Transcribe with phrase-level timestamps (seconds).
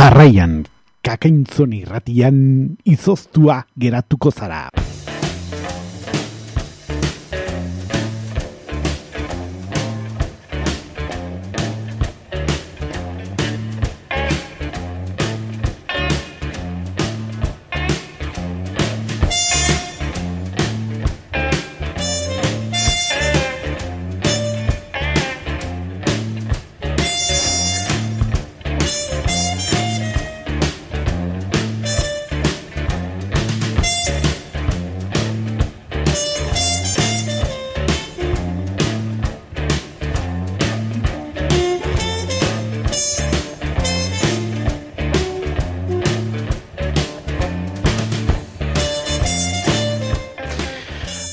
[0.00, 0.52] Jarraian,
[1.04, 2.38] kakaintzon irratian
[2.88, 4.62] izoztua geratuko zara.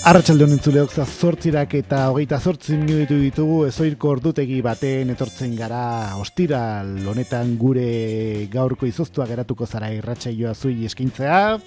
[0.08, 7.58] Arratxalde honen zuleok eta hogeita zortzin minutu ditugu ezoirko ordutegi baten etortzen gara ostira honetan
[7.58, 11.60] gure gaurko izoztua geratuko zara irratsaioa zui eskintzea.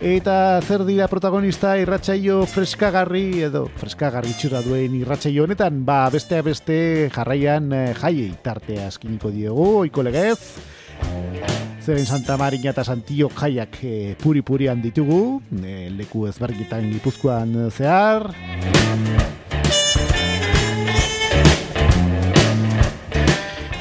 [0.00, 7.10] Eta zer dira protagonista irratsaio freskagarri edo freskagarri txura duen irratsaio honetan, ba beste beste
[7.12, 10.56] jarraian eh, jaiei tartea eskiniko diogu, oiko legez.
[11.86, 18.26] Zeren Santa Marina eta Santio jaiak e, puri-purian ditugu, e, leku ezbergitan gipuzkoan zehar.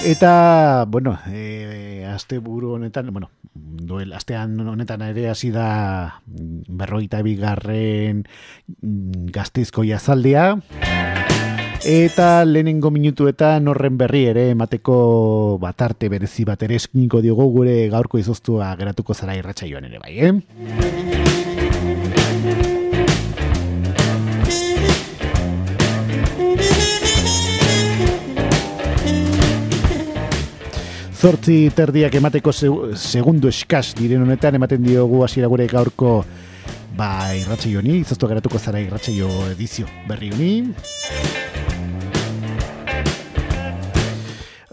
[0.05, 8.27] Eta, bueno, e, aste buru honetan, bueno, duel, astean honetan ere hasi da berroita bigarren
[8.83, 10.51] mm, gazteizko jazaldea.
[11.85, 14.95] Eta lehenengo minutuetan horren berri ere emateko
[15.61, 20.17] batarte berezi bat ere eskiniko diogo gure gaurko izoztua geratuko zara irratxa joan ere bai,
[20.17, 20.33] eh?
[31.13, 32.49] Zortzi terdiak emateko
[32.97, 36.23] segundu eskas diren honetan ematen diogu hasiera gure gaurko
[36.97, 39.13] ba irratxa joani, izoztua geratuko zara irratxa
[39.53, 40.53] edizio berri honi.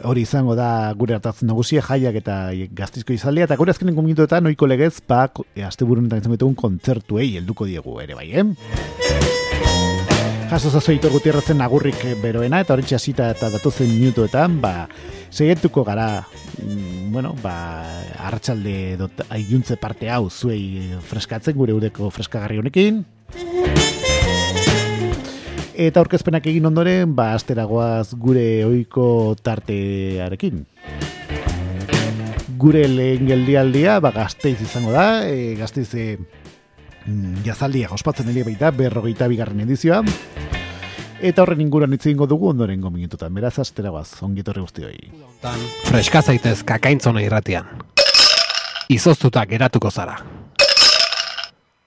[0.05, 2.37] Hori izango da gure hartatzen nagusia jaiak eta
[2.77, 7.37] gaztizko izaldia eta gure azkenen minutuetan noiko legez pa e, aste burunetan izango ditugun kontzertuei
[7.39, 8.45] helduko diegu ere bai, eh?
[10.53, 14.87] Jaso zazo Itor Gutierrezen agurrik beroena eta hori txasita eta datuzen minutuetan ba,
[15.31, 16.27] segetuko gara
[16.61, 17.55] mm, bueno, ba,
[18.21, 23.05] hartxalde dot, aiuntze parte hau zuei freskatzen gure udeko freskagarri honekin
[25.73, 30.67] Eta aurkezpenak egin ondoren, ba, asteragoaz gure ohiko tartearekin.
[32.61, 36.19] Gure lehen geldialdia, ba, gazteiz izango da, e, gazteiz e,
[37.07, 40.03] mm, jazaldia ospatzen elia baita, berrogeita bigarren edizioa.
[41.23, 45.11] Eta horren inguruan hitz egingo dugu ondoren gominututan, beraz asteragoaz, ongitorri guzti hori.
[45.89, 47.71] Freska zaitez kakaintzona irratian.
[48.93, 50.19] Izoztuta geratuko zara.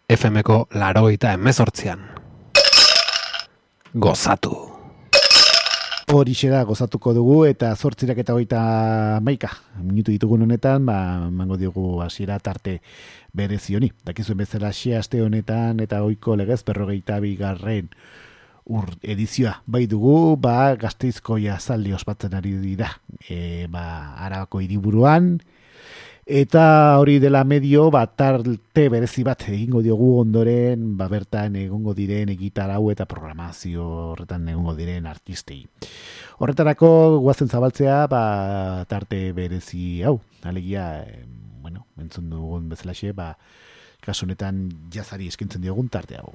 [0.09, 2.25] FMko laroita emezortzian
[3.95, 4.51] gozatu.
[6.11, 8.59] Hori da gozatuko dugu eta zortzirak eta goita
[9.23, 9.50] maika.
[9.81, 12.81] Minutu ditugun honetan, ba, mango diogu hasiera tarte
[13.33, 13.91] berezioni.
[14.06, 17.89] Dakizuen bezala xe aste honetan eta oiko legez berrogeita bigarren
[18.66, 19.61] ur edizioa.
[19.66, 22.91] Bai dugu, ba, gazteizko jazaldi ospatzen ari dira.
[23.29, 25.39] E, ba, arabako hiriburuan,
[26.25, 32.31] Eta hori dela medio, bat tarte berezi bat egingo diogu ondoren, ba bertan egongo diren
[32.34, 35.68] egitarau eta programazio horretan egongo diren artistei.
[36.41, 41.06] Horretarako guazen zabaltzea, ba tarte berezi hau, alegia,
[41.62, 43.38] bueno, entzun dugun bezalaxe, ba
[44.02, 46.34] kasunetan jazari eskintzen diogun tarte hau.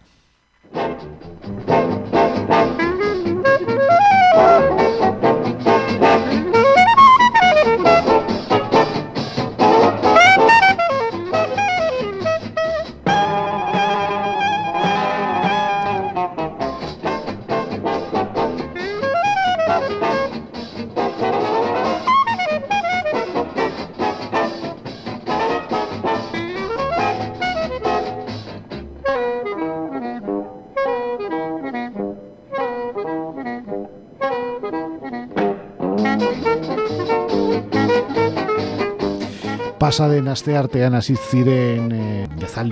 [39.91, 42.27] Pasaden aste artean hasi ziren e,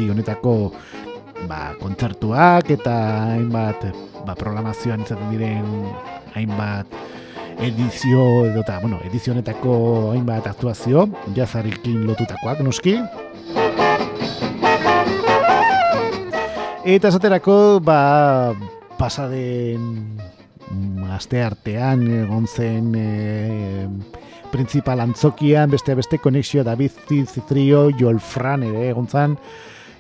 [0.06, 0.70] honetako
[1.50, 2.93] ba, kontzertuak eta
[3.32, 3.88] hainbat
[4.23, 5.67] ba, programazioan izaten diren
[6.38, 6.87] hainbat
[7.59, 12.94] edizio edo eta, bueno, edizio honetako hainbat aktuazio jazarikin lotutakoak noski.
[16.87, 18.55] Eta esaterako ba,
[18.94, 20.23] pasaden
[21.19, 23.09] aste artean egon zen e,
[24.53, 26.93] principal antzokian, beste beste konexio David
[27.27, 29.37] Citrio, Joel Fran ere egon zen,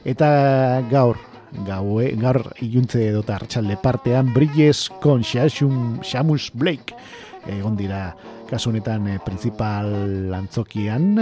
[0.04, 1.18] eta gaur,
[1.66, 6.96] gaue, gaur iluntze edo hartxalde partean, Bridges con Shamus Blake,
[7.46, 8.14] egon dira
[8.48, 11.16] kasunetan e, principal antzokian,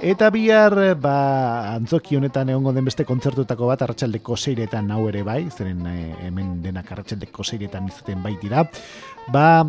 [0.00, 5.42] Eta bihar, ba, antzoki honetan egongo den beste kontzertutako bat arratsaldeko seiretan hau ere bai,
[5.52, 8.64] zeren e, hemen denak arratsaldeko seiretan izaten bai dira.
[9.28, 9.66] Ba,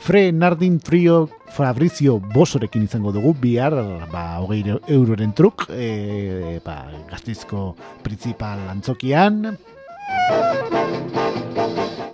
[0.00, 3.74] Fre Nardin Trio Fabrizio Bosorekin izango dugu, bihar,
[4.08, 9.58] ba, hogei euroren truk, e, ba, gaztizko principal antzokian,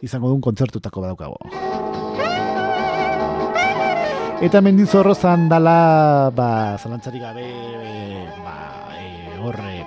[0.02, 1.38] izango duen kontzertutako badaukago.
[4.42, 5.14] Eta mendizorro
[5.48, 8.56] dala, ba, zalantzarik gabe, e, ba,
[8.98, 9.86] e, horre,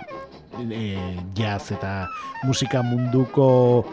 [0.72, 0.96] e,
[1.36, 2.08] jazz eta
[2.44, 3.86] musika munduko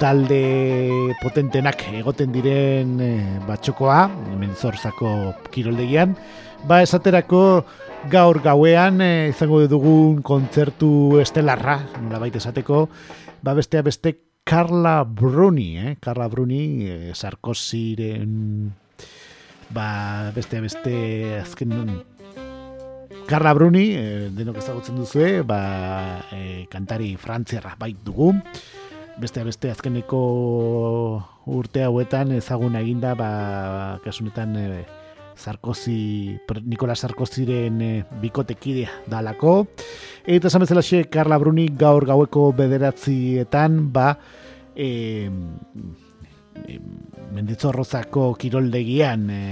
[0.00, 3.10] talde potentenak egoten diren e,
[3.44, 4.06] batxokoa,
[4.40, 6.16] mendizorzako kiroldegian,
[6.64, 7.42] ba, esaterako
[8.10, 11.76] gaur gauean e, izango dugun kontzertu estelarra,
[12.08, 12.86] nola esateko,
[13.44, 15.96] ba, bestea beste Carla Bruni, eh?
[16.00, 18.72] Carla Bruni, e, Sarkoziren
[19.70, 20.94] ba, beste beste
[21.40, 21.76] azken
[23.28, 25.60] Carla Bruni, e, denok ezagutzen duzue, ba,
[26.34, 28.32] e, kantari frantziarra bait dugu.
[29.20, 30.18] Beste beste azkeneko
[31.52, 34.84] urte hauetan ezaguna eginda, ba, kasunetan e,
[35.36, 37.90] Sarkozy, Nikola Sarkozyren e,
[38.22, 39.66] bikotekidea dalako.
[40.24, 44.14] Eta esan bezala xe, Carla Bruni gaur gaueko bederatzietan, ba,
[44.72, 45.28] e,
[47.36, 49.42] menditzorrozako kiroldegian e,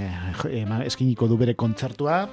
[0.89, 2.23] eskiniko du bere kontzertua.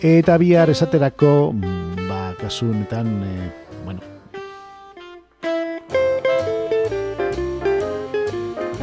[0.00, 1.52] Eta bihar esaterako,
[2.08, 3.52] ba, kasu honetan, e,
[3.84, 4.00] bueno,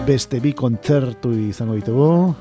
[0.05, 2.35] beste bi kontzertu izango ditugu.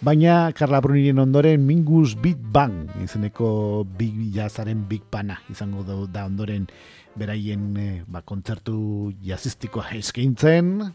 [0.00, 6.64] Baina Carla Bruniren ondoren Mingus Big Bang izeneko Big Jazzaren Big Pana izango da ondoren
[7.20, 10.88] beraien eh, ba, kontzertu jazistikoa eskaintzen.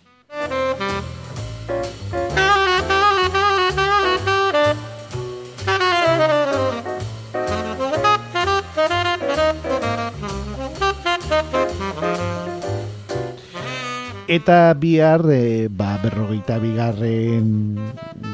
[14.34, 17.76] Eta bihar e, ba, berrogeita bigarren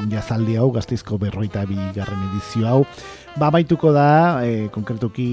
[0.08, 2.78] jazaldi hau, gazteizko berrogeita bigarren edizio hau,
[3.36, 5.26] ba amaituko da, e, konkretuki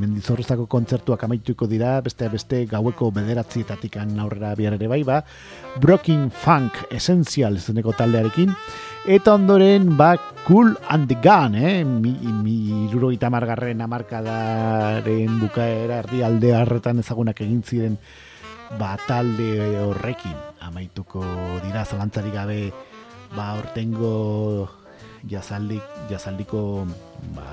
[0.00, 5.18] mendizorrozako kontzertuak amaituko dira, beste beste gaueko bederatzietatik aurrera bihar ere bai, ba,
[5.82, 8.54] Broken Funk Essential zeneko taldearekin,
[9.04, 10.14] eta ondoren, ba,
[10.46, 11.84] Cool and the Gun, eh?
[11.84, 12.88] mi, mi
[13.28, 18.00] margarren amarkadaren bukaera erdi alde harretan ezagunak egin ziren,
[18.76, 21.22] ba, talde horrekin amaituko
[21.64, 22.60] dira zalantzarik gabe
[23.34, 24.68] ba, ortengo
[25.28, 26.84] jazaldik, jazaldiko
[27.36, 27.48] ba,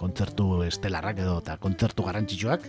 [0.00, 2.68] kontzertu estelarrak edo eta kontzertu garrantzitsuak.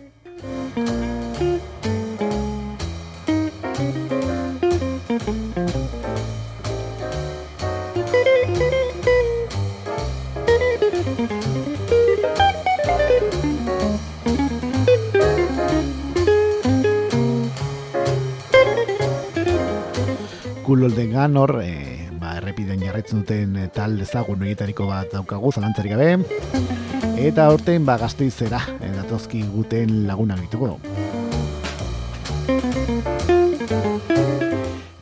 [20.71, 25.91] Kulolden ganor, e, eh, ba, errepiden jarretzen duten e, tal ezagun horietariko bat daukagu, zalantzarik
[25.91, 26.13] gabe.
[27.19, 30.77] Eta horten, ba, gazteizera, e, datozki guten laguna ditugu.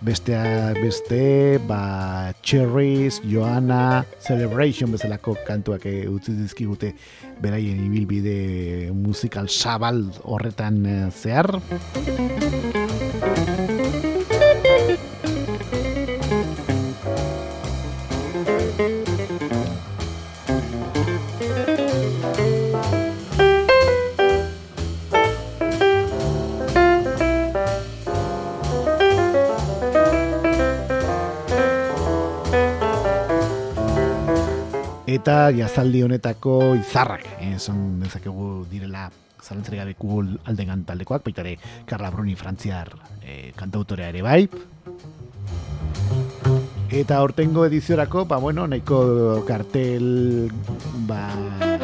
[0.09, 1.21] Bestea, beste,
[1.69, 6.95] ba, Cherries, Joana, Celebration bezalako kantuak e, utzi dizkigute
[7.45, 10.81] beraien ibilbide musikal sabal horretan
[11.13, 11.59] zehar.
[35.29, 39.11] Eta jazaldi honetako izarrak, eh, son dezakegu direla
[39.43, 41.51] zalantzari gabe kugul aldegan taldekoak, baitare
[41.85, 42.89] Carla Bruni frantziar
[43.21, 44.49] eh, kantautorea ere bai.
[46.89, 50.49] Eta hortengo ediziorako, ba bueno, nahiko kartel
[51.05, 51.27] ba,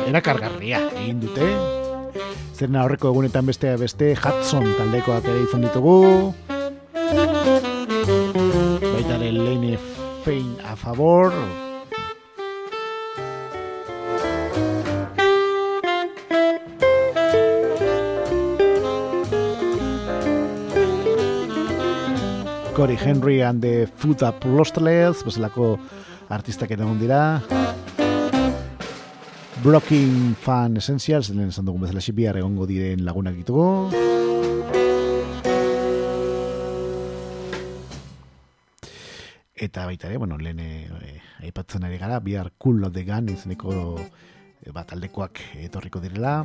[0.07, 1.45] erakargarria egin dute.
[2.55, 6.33] Zerna horreko egunetan beste beste Hudson taldekoak ere izan ditugu.
[10.25, 11.64] Fein a favor.
[22.75, 25.77] Cory Henry and the Food Up Lostless, bezalako
[26.27, 27.41] artistak ere dira.
[29.63, 33.95] Blocking Fan Essentials, lehen esan dugun bezala xipiar egongo diren lagunak ditugu.
[39.55, 43.95] Eta baita ere, bueno, lehen e, aipatzen ari gara, bihar cool of the gun izeneko
[43.95, 46.41] e, bat aldekoak etorriko direla.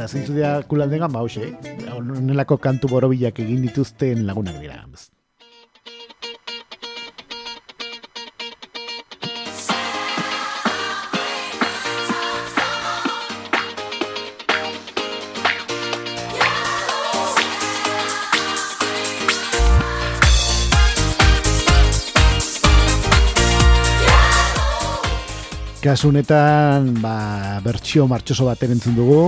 [0.00, 0.80] Eta zeintzu dira gun,
[1.12, 1.50] ba, hoxe,
[2.24, 4.80] nolako kantu borobilak egin dituzten lagunak dira.
[25.84, 26.16] Kasu
[27.04, 29.24] ba, bertsio martxoso bat entzun dugu.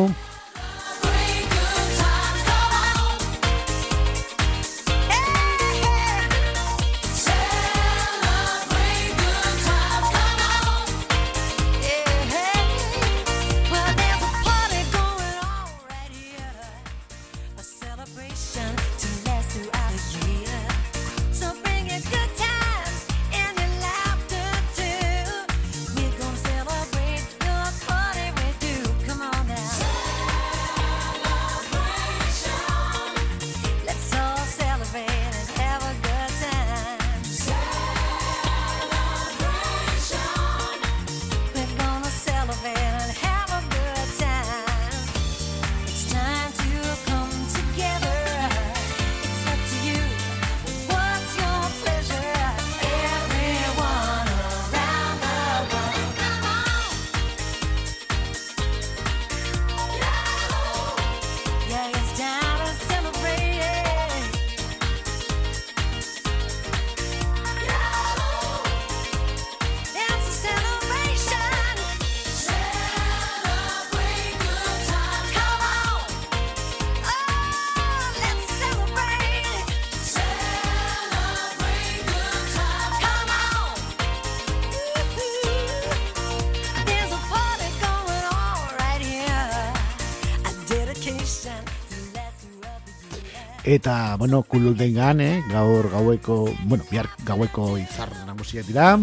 [93.72, 96.34] Eta, bueno, kulul den gane, gaur gaueko,
[96.68, 98.98] bueno, bihar gaueko izar nagusiak dira.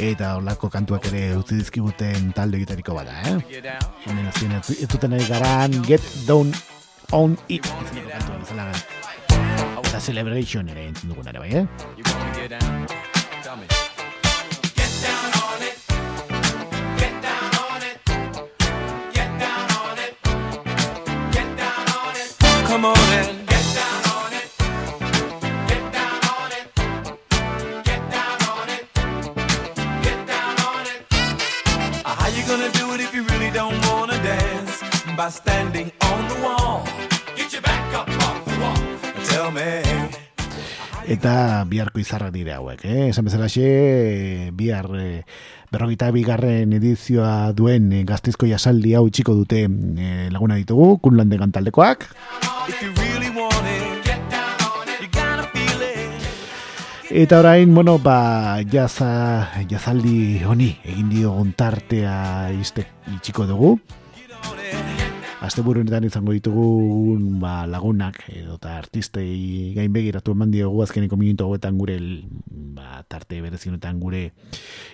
[0.00, 3.36] Eta olako kantuak ere utzi dizkibuten talde gitariko bada, eh?
[4.06, 6.54] Hemen azien ez duten ari garan Get Down
[7.12, 7.68] On It.
[9.84, 12.99] Eta Celebration ere entzun dugun ere bai, eh?
[22.70, 24.48] Come on and get down on it.
[25.66, 26.66] Get down on it.
[27.82, 28.84] Get down on it.
[30.06, 31.02] Get down on it.
[32.06, 34.84] How you gonna do it if you really don't wanna dance?
[35.16, 36.86] By standing on the wall.
[37.34, 38.78] Get your back up off the wall.
[39.24, 39.82] Tell me.
[41.10, 43.08] Eta biharko izarrak dire hauek, eh?
[43.10, 45.24] Esan bezala xe, bihar eh,
[45.72, 52.06] berrogeita bigarren edizioa duen eh, gaztizko jasaldi hau itxiko dute eh, laguna ditugu, kunlande gantaldekoak.
[57.10, 62.84] Eta orain, bueno, ba, jaza, jazaldi honi egin dio gontartea izte
[63.16, 63.72] itxiko dugu.
[65.42, 71.48] Aste burunetan izango ditugu ba, lagunak edo eta artistei gain begiratu eman diogu azkeneko minuto
[71.50, 71.98] goetan gure
[72.76, 74.28] ba, tarte berezionetan gure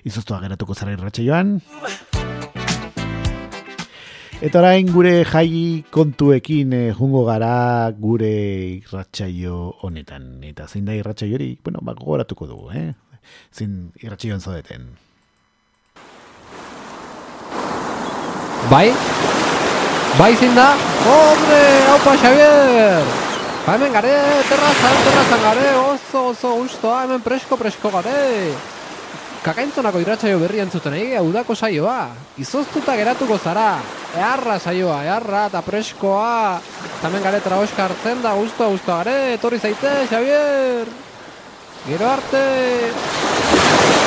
[0.08, 1.58] izoztua geratuko zara irratxe joan.
[4.37, 8.28] Eta orain gure jai kontuekin eh, jungo gara gure
[8.83, 10.43] irratsaio honetan.
[10.45, 12.93] Eta zein da irratsaio hori, bueno, bak gogoratuko dugu, eh?
[13.49, 14.90] Zein irratsaioan zaudeten.
[18.69, 18.93] Bai?
[20.21, 20.69] Bai zein da?
[21.09, 23.11] Hombre, haupa Xavier!
[23.64, 24.14] Ba hemen gare,
[24.52, 28.75] terrazan, terrazan gare, oso, oso, ustoa, hemen presko, presko gare!
[29.46, 32.08] Kakaintzonako irratsaio berri entzuten egi, udako saioa.
[32.42, 33.76] Izoztuta geratuko zara.
[34.18, 36.58] Earra saioa, earra eta preskoa.
[36.98, 40.90] Tamen gare traoska hartzen da, guztua, guztua gare, etorri zaite, Xavier!
[41.86, 44.05] Gero arte!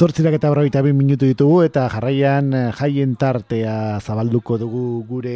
[0.00, 5.34] Zortzirak eta berroita bin minutu ditugu eta jarraian eh, jaien tartea zabalduko dugu gure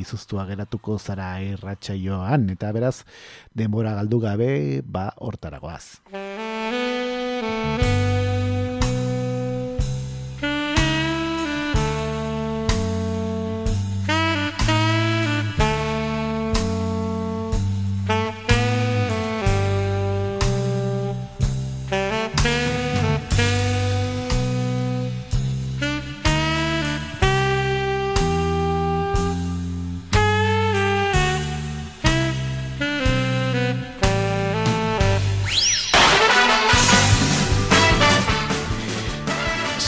[0.00, 3.04] izuztua geratuko zara irratsaioan eta beraz
[3.54, 4.50] denbora galdu gabe
[4.82, 6.02] ba hortaragoaz.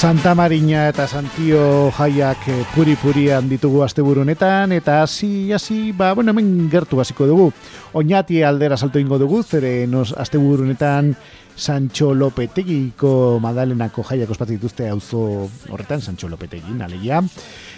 [0.03, 6.67] Santa Marina eta Santio jaiak eh, puri-purian ditugu asteburunetan eta hasi hasi ba bueno hemen
[6.73, 7.53] gertu hasiko dugu.
[7.95, 11.15] Oñati aldera salto ingo dugu zere nos asteburunetan
[11.55, 17.23] Sancho Lopetegiko Madalenako jaiak ospatu dituzte auzo horretan Sancho Lopetegin alegia.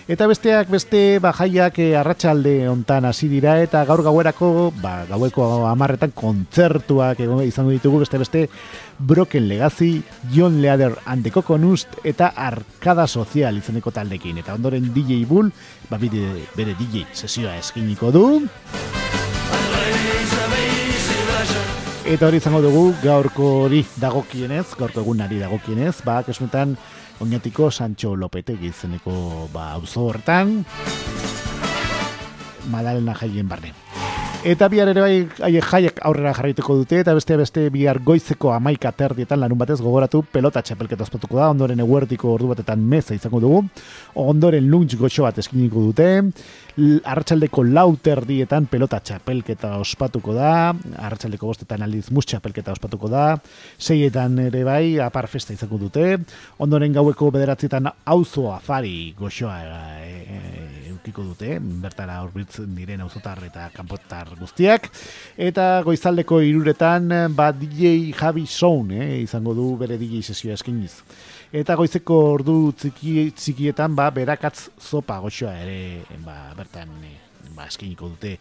[0.05, 5.47] Eta besteak beste ba jaiak e, arratsalde hontan hasi dira eta gaur gauerako ba gaueko
[5.65, 8.43] 10 kontzertuak izango ditugu beste beste
[8.99, 15.25] Broken Legacy, John Leader and the Coconut eta Arkada Social izeneko taldekin eta ondoren DJ
[15.25, 15.49] Bull
[15.89, 18.27] ba bide, bere DJ sesioa eskiniko du.
[22.05, 26.77] Eta hori izango dugu gaurko hori dagokienez, gaurko egunari dagokienez, ba, kesunetan
[27.21, 30.65] oinatiko Sancho Lopete gizeneko ba, auzo horretan,
[32.71, 33.75] Madalena jaien barne.
[34.45, 35.13] Eta bihar ere bai
[35.65, 40.61] jaiek aurrera jarraituko dute, eta beste beste bihar goizeko amaika terdietan lanun batez gogoratu pelota
[40.61, 43.63] txapelketa ospatuko da, ondoren eguertiko ordu batetan meza izango dugu,
[44.21, 46.11] ondoren lunch goxo bat eskiniko dute,
[46.77, 50.73] arratsaldeko lau terdietan pelota txapelketa ospatuko da,
[51.07, 53.27] arratsaldeko bostetan aldiz mus txapelketa ospatuko da,
[53.79, 56.17] seietan ere bai apar festa izango dute,
[56.59, 59.61] ondoren gaueko bederatzietan auzo afari goxoa
[60.03, 60.41] e, e,
[60.91, 64.91] eukiko dute, bertara horbitzen diren auzotar eta kanpotar guztiak.
[65.39, 70.95] Eta goizaldeko iruretan ba DJ Javi Sound eh, izango du bere DJ sesioa eskiniz
[71.55, 77.19] eta goizeko ordu txiki, txikietan ba berakatz zopa goxoa ere ba, bertan eh,
[77.55, 78.35] ba, eskiniko dute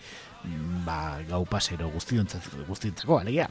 [0.86, 3.48] ba, gau pasero guztientzako, alegia.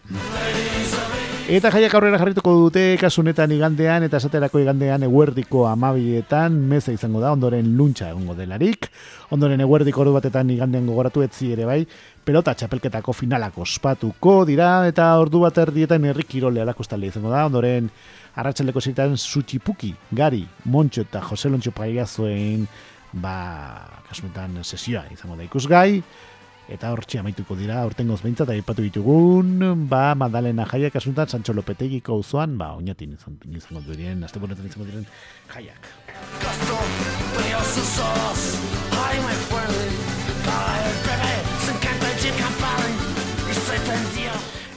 [1.51, 7.33] Eta jaiak aurrera jarrituko dute kasunetan igandean eta esaterako igandean eguerdiko amabietan meza izango da,
[7.33, 8.91] ondoren luntxa egongo delarik,
[9.35, 11.81] ondoren eguerdiko ordu batetan igandean gogoratu etzi ere bai,
[12.25, 17.91] pelota txapelketako finalako ospatuko dira eta ordu bat erdietan herri kirole alakostalde izango da, ondoren
[18.37, 22.69] arratsaleko zitan Sutxipuki, Gari, Montxo eta Jose Lontxo Paiazoen
[23.13, 26.03] ba, kasunetan sesioa izango da ikusgai,
[26.71, 32.57] eta hortxe amaituko dira, hortengoz behintzat, aipatu ditugun, ba, Madalena jaiak asuntan, Sancho Lopetegiko uzuan,
[32.59, 35.07] ba, oinatin izango diren, azte bonetan izango diren
[35.53, 35.91] jaiak.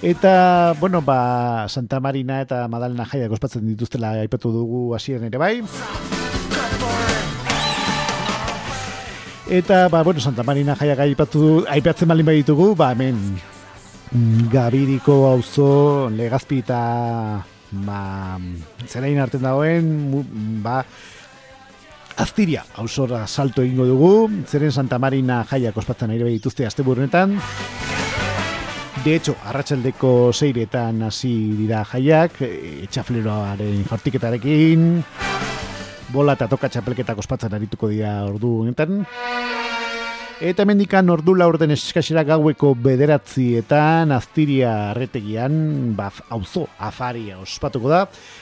[0.06, 5.56] Eta, bueno, ba, Santa Marina eta Madalena jaiak ospatzen dituztela aipatu dugu hasieran ere bai.
[9.48, 13.20] Eta, ba, bueno, Santa Marina jaiak aipatu, aipatzen balin ditugu, ba, hemen
[14.12, 16.80] mm, Gabiriko auzo legazpi eta
[17.86, 18.40] ba,
[18.88, 19.92] zerain arten dagoen,
[20.64, 20.80] ba,
[22.18, 26.84] Aztiria, hausora salto egingo dugu, zeren Santa Marina jaiak ospatzen aire dituzte azte.
[29.04, 35.04] De hecho, arratsaldeko seiretan hasi dira jaiak, etxafleroaren jortiketarekin,
[36.16, 39.04] bola eta toka txapelketak ospatzen arituko dira ordu honetan.
[40.44, 45.54] Eta mendikan ordu laurden eskasera gaueko bederatzietan aztiria arretegian
[45.96, 48.02] baf, auzo afaria ospatuko da.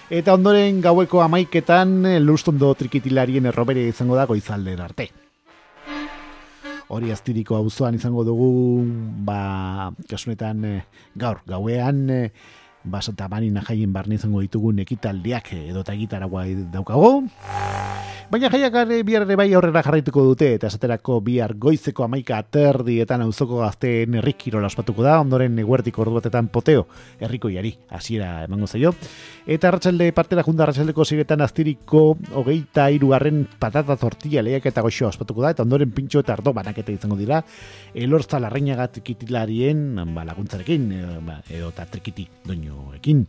[0.10, 5.10] Eta ondoren gaueko amaiketan lustondo trikitilarien errobere izango da goizalden arte.
[6.94, 8.50] Hori aztiriko auzoan izango dugu
[9.26, 10.82] ba, kasunetan eh,
[11.18, 12.04] gaur gauean
[12.84, 17.24] eh, basata marina jaien barne izango ditugun ekitaldiak edo eta gitaragua daukago.
[18.32, 18.74] Baina jaiak
[19.06, 24.72] bihar ere bai aurrera jarraituko dute eta esaterako bihar goizeko amaika aterdietan auzoko gazteen errikirola
[24.72, 26.88] ospatuko da, ondoren eguertiko ordu batetan poteo
[27.22, 28.94] errikoiari hasiera emango zaio.
[29.46, 35.44] Eta arratsalde partera junta arratsaldeko ziretan aztiriko hogeita irugarren patata tortilla lehiak eta goxoa ospatuko
[35.46, 37.44] da, eta ondoren pintxo eta ardo banaketa izango dira,
[37.94, 42.26] elorza larreinagat kitilarien ba, laguntzarekin, e, ba, edo eta trikiti
[42.74, 43.28] doinoekin.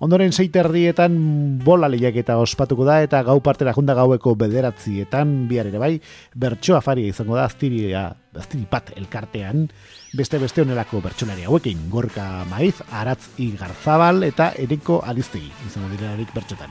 [0.00, 5.66] Ondoren zeite erdietan bola lehiak eta ospatuko da, eta gau partera junta gaueko bederatzietan bihar
[5.66, 6.00] ere bai,
[6.34, 9.68] bertso afaria izango da aztiria, aztiri pat elkartean,
[10.16, 16.70] beste beste honelako bertsolari hauekin, gorka maiz, aratz igarzabal eta eriko aliztegi izango direlarik bertxotan.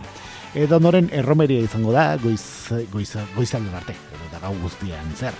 [0.56, 3.96] Eta ondoren erromeria izango da, goiz, goiz, goiz arte,
[4.30, 5.34] eta gau guztian zer.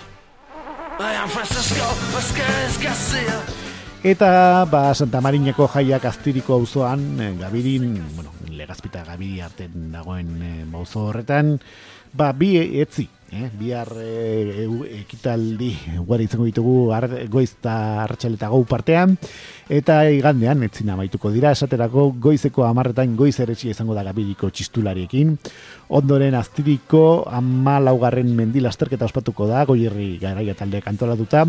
[4.06, 10.52] Eta ba, Santa Marineko jaiak aztiriko auzoan eh, gabirin, bueno, legazpita gabiri arten dagoen e,
[10.94, 11.56] horretan,
[12.14, 12.52] ba, bi
[12.84, 13.50] etzi, eh?
[13.50, 14.68] bihar e,
[15.00, 15.72] ekitaldi
[16.06, 19.16] guari izango ditugu ar, goiz eta arratxaleta gau partean,
[19.68, 25.34] eta igandean, etzina maituko dira, esaterako goizeko amarretan goiz eretxia izango da gabiriko txistulariekin,
[25.98, 31.44] ondoren aztiriko ama laugarren mendilasterketa ospatuko da, goierri garaia talde kantolatuta,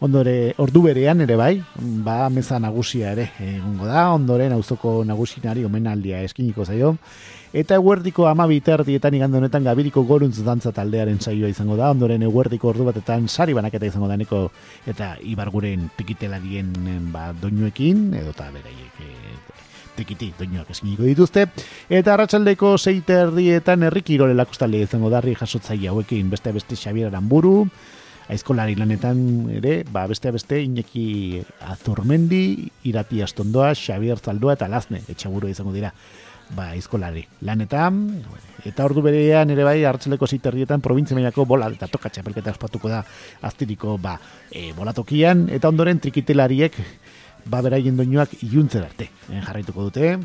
[0.00, 6.22] ondore ordu berean ere bai, ba meza nagusia ere egongo da, ondoren auzoko nagusinari omenaldia
[6.24, 6.96] eskiniko zaio,
[7.52, 12.68] eta eguerdiko ama biterdietan igande honetan gabiriko goruntz dantza taldearen saioa izango da, ondoren eguerdiko
[12.68, 14.42] ordu batetan sari banaketa izango da neko,
[14.86, 16.72] eta ibarguren pikitelarien
[17.12, 19.08] ba, doinuekin, edo eta beraiek e,
[19.98, 21.48] tikiti, doinuak eskiniko dituzte,
[21.90, 27.66] eta arratsaldeko seiterdietan errikirole lakostalde izango darri jasotzaia hauekin beste beste Xabier Aramburu,
[28.28, 29.18] aizkolari lanetan
[29.58, 35.92] ere, ba, beste beste Iñaki Azurmendi, Irati Astondoa, Xavier Zaldua eta Lazne, etxaburu izango dira,
[36.54, 38.04] ba, aizkolari lanetan,
[38.68, 43.02] eta ordu berean ere bai, hartzeleko ziterrietan, provintzia mainako bola eta toka txapelketa ospatuko da
[43.42, 44.18] aztiriko ba,
[44.52, 46.76] e, bolatokian, eta ondoren trikitelariek,
[47.48, 50.18] ba, beraien doinuak iuntzen arte, e, jarraituko dute.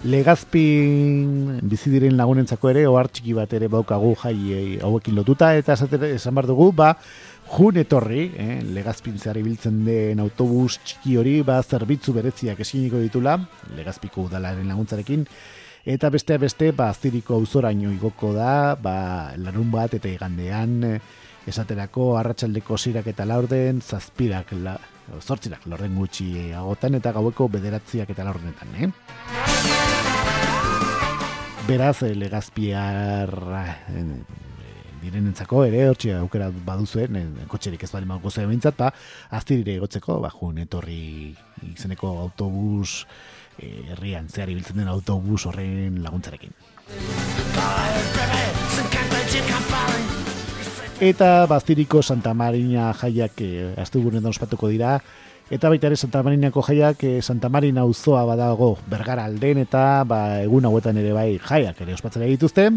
[0.00, 5.50] Legazpin bizi diren lagunentzako ere ohar txiki bat ere baukagu jai eh, hauekin lotuta.
[5.60, 5.76] Eta
[6.08, 6.94] esan bar dugu ba
[7.50, 13.36] jun etorri eh, legazpin zehar ibiltzen den autobus txiki hori ba zerbitzu bereziak esiniko ditula
[13.76, 15.26] legazpiko udalaren laguntzarekin.
[15.84, 20.98] Eta beste beste ba aztiriko auzoraino igoko da ba larun bat eta igandean eh,
[21.46, 24.76] esaterako arratsaldeko zirak eta laurden zazpirak la,
[25.20, 28.90] zortzirak lorden gutxi agotan eta gaueko bederatziak eta laurdenetan, eh?
[31.70, 33.30] beraz eh, legazpiar
[33.94, 34.06] eh,
[35.00, 38.88] direnentzako ere hortxe aukera baduzuen eh, kotxerik ez bali mago zuen bintzat ba,
[39.38, 41.30] aztirire egotzeko ba, jun etorri
[41.70, 43.04] izeneko autobus
[43.60, 46.54] herrian zehar ibiltzen den autobus horren laguntzarekin
[51.00, 54.98] eta baztiriko Santa Marina jaiak eh, astugunen ospatuko dira
[55.50, 60.38] Eta baita ere Santa Marinako jaiak eh, Santa Marina auzoa badago bergara alden eta ba,
[60.44, 62.68] egun hauetan ere bai jaiak ere ospatzera dituzte.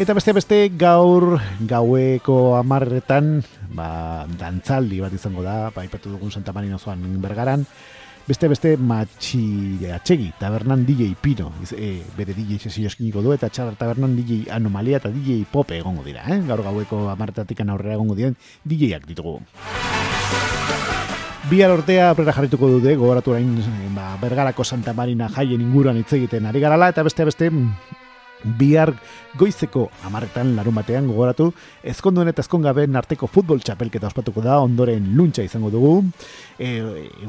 [0.00, 3.36] Eta beste beste gaur gaueko amarretan
[3.70, 7.68] ba, dantzaldi bat izango da, ba, ipatu dugun Santa Marina auzoan bergaran.
[8.30, 9.40] Beste beste matxi
[9.90, 15.00] atxegi, tabernan DJ Pino, e, bere DJ sesio eskiniko du, eta txar tabernan DJ Anomalia
[15.00, 16.36] eta DJ Pope egongo dira, eh?
[16.46, 19.40] gaur gaueko amarretatik aurrera egongo diren DJak ditugu.
[21.50, 23.50] Bihar ortea aprera jarrituko dute, gogoratu orain
[23.96, 27.50] ba, bergarako Santa Marina jaien inguruan hitz egiten ari garala, eta beste beste
[28.44, 28.92] bihar
[29.38, 31.50] goizeko amarretan larun batean gogoratu,
[31.82, 35.92] ezkonduen eta ezkongaben arteko futbol txapelketa ospatuko da, ondoren luntza izango dugu,
[36.58, 36.70] e,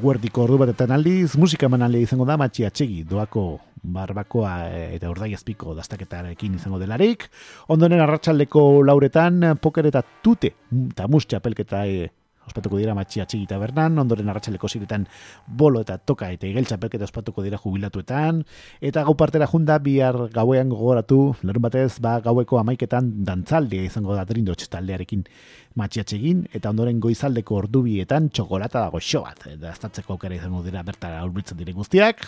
[0.02, 4.54] guerdiko ordu batetan aldiz, musika eman izango da, matxi atxegi, doako barbakoa
[4.94, 7.28] eta urdaiazpiko dastaketarekin izango delarik,
[7.74, 10.54] ondoren arratsaldeko lauretan, poker eta tute,
[10.92, 12.10] eta mus txapelketa e,
[12.48, 15.08] ospatuko dira matxia txigita bernan, ondoren arratsaleko ziretan
[15.48, 18.44] bolo eta toka eta igeltza pelketa ospatuko dira jubilatuetan,
[18.82, 24.26] eta gau partera junda bihar gauean gogoratu, lerun batez, ba, gaueko amaiketan dantzaldia izango da
[24.26, 25.26] trindo taldearekin
[25.76, 30.84] matxia txegin, eta ondoren goizaldeko ordubietan txokolata dago xo bat, eta aztatzeko aukera izango dira
[30.84, 32.28] bertara urbitzen diren guztiak.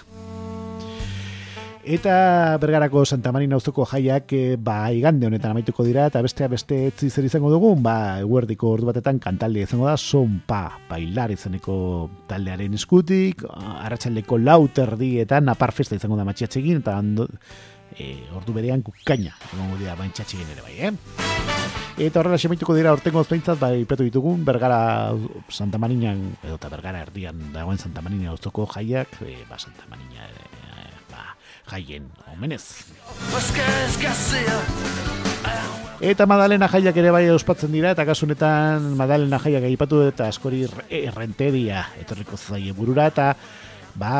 [1.83, 6.77] Eta bergarako Santa Marina auzoko jaiak e, ba igande honetan amaituko dira eta bestea beste
[6.87, 11.75] etzi zer izango dugun, ba eguerdiko ordu batetan kantaldi izango da Sonpa bailar izaneko
[12.29, 17.27] taldearen eskutik, arratsaldeko lauterdietan apar festa izango da matxiatxegin eta ando,
[17.99, 20.93] e, ordu berean kukaina egongo dira baintxatxegin ere bai, eh?
[22.07, 25.11] Eta horrela xemaituko dira ortengo ozpeintzat, bai, petu ditugun, Bergara
[25.51, 30.23] Santa Marina, edo eta Bergara erdian dagoen Santa Marina auzoko jaiak, e, ba, Santa Marina
[30.31, 30.52] ere,
[31.69, 32.63] jaien omenez.
[36.03, 41.85] Eta Madalena jaiak ere bai ospatzen dira, eta kasunetan Madalena jaiak egipatu eta askori errenteria
[42.01, 43.33] etorriko zaie burura, eta
[43.95, 44.13] ba,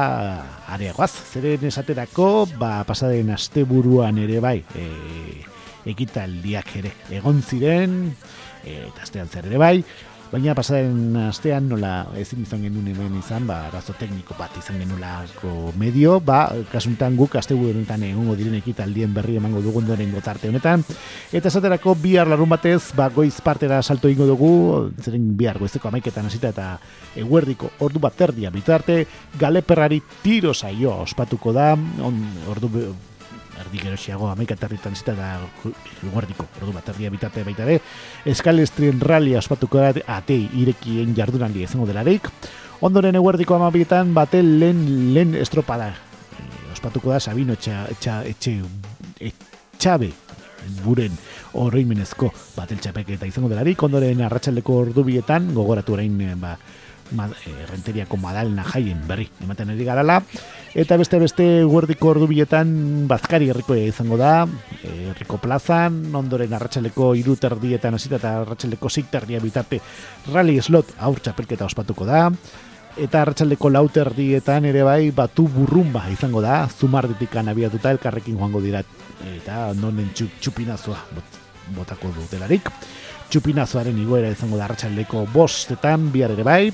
[0.72, 4.88] areagoaz, zeren esaterako, ba, pasaden aste buruan ere bai, e,
[5.92, 7.98] ekitaldiak ere egon ziren,
[8.64, 9.76] e, eta astean zer ere bai,
[10.34, 15.70] Baina pasaren astean nola ezin izan genuen hemen izan, ba, arazo tekniko bat izan genulako
[15.78, 20.82] medio, ba, kasuntan guk aste honetan egongo diren ekitaldien berri emango dugun doren gotarte honetan.
[21.30, 24.52] Eta esaterako bihar larun batez, ba, goiz partera salto ingo dugu,
[25.06, 26.68] zeren bihar goizeko amaiketan hasita eta
[27.14, 29.04] eguerdiko ordu bat erdia bitarte,
[29.38, 32.74] galeperrari tiro saio ospatuko da, on, ordu
[33.62, 35.36] erdi geroxiago amaika territan zita da
[36.14, 37.80] guardiko, ordu bat erdia bitate baita ere,
[38.26, 42.30] eskalestrien ralia ospatuko da atei irekien jardunaldi izango delarik,
[42.82, 48.58] ondoren eguerdiko amabietan bate lehen, lehen estropada e, ospatuko da Sabino etxa, etxa, etxe,
[49.32, 50.12] etxabe
[50.84, 51.16] buren
[51.60, 56.58] oroimenezko batel txapeketa izango delarik, ondoren arratsaldeko ordubietan gogoratu orain ba,
[57.14, 60.22] ma, e, renteriako madalena jaien berri ematen ari garala.
[60.74, 64.48] Eta beste beste guerdiko ordu biletan bazkari herriko izango da
[64.84, 69.80] herriko plazan ondoren arratsaleko iru terdietan hasita eta arratsaleko zikterdia bitarte
[70.34, 72.30] rally slot aur txapelketa ospatuko da.
[72.94, 78.84] Eta arratsaldeko lauterdietan ere bai batu burrumba izango da zumarditik abiatuta elkarrekin joango dira.
[79.36, 81.00] Eta nonen txupinazoa
[81.74, 82.70] botako dutelarik
[83.34, 86.70] txupinazoaren igoera izango da arratsaldeko bostetan bihar ere bai,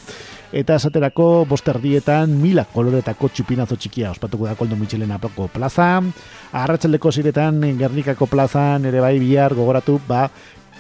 [0.52, 5.88] eta esaterako bosterdietan mila koloretako txupinazo txikia ospatuko da koldo mitxelen apako plaza,
[6.52, 10.26] arratsaldeko ziretan gernikako plazan ere bai bihar gogoratu, ba,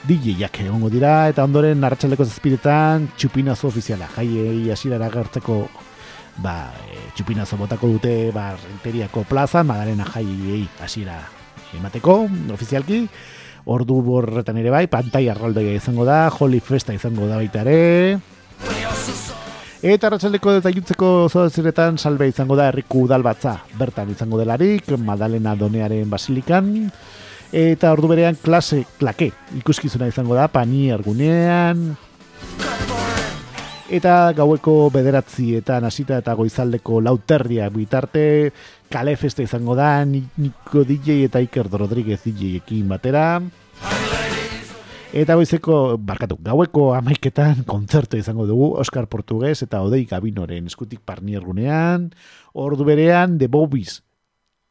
[0.03, 5.61] DJ-jak egongo dira, eta ondoren arratsaldeko zazpiretan txupinazo ofiziala, jaiei asirara gertzeko
[6.43, 11.21] ba, e, txupinazo botako dute ba, renteriako plaza, madalena jaiei asira
[11.77, 13.05] emateko, ofizialki,
[13.65, 18.19] ordu borretan ere bai, pantai arraldoia izango da, Holy Festa izango da baita ere.
[19.79, 26.09] Eta ratxaldeko eta jutzeko zoaziretan salbe izango da herriku udalbatza, bertan izango delarik, Madalena Donearen
[26.11, 26.73] Basilikan.
[27.55, 31.95] Eta ordu berean klase klake ikuskizuna izango da, pani argunean.
[33.89, 38.51] Eta gaueko bederatzi eta nasita eta goizaldeko lauterria bitarte,
[38.85, 43.41] kale feste izango da, Niko DJ eta Iker Rodríguez DJ ekin batera.
[45.09, 52.11] Eta goizeko, barkatu, gaueko amaiketan kontzertu izango dugu Oscar Portugues eta Odei Gabinoren eskutik parniergunean,
[52.53, 54.03] ordu berean The Bobbies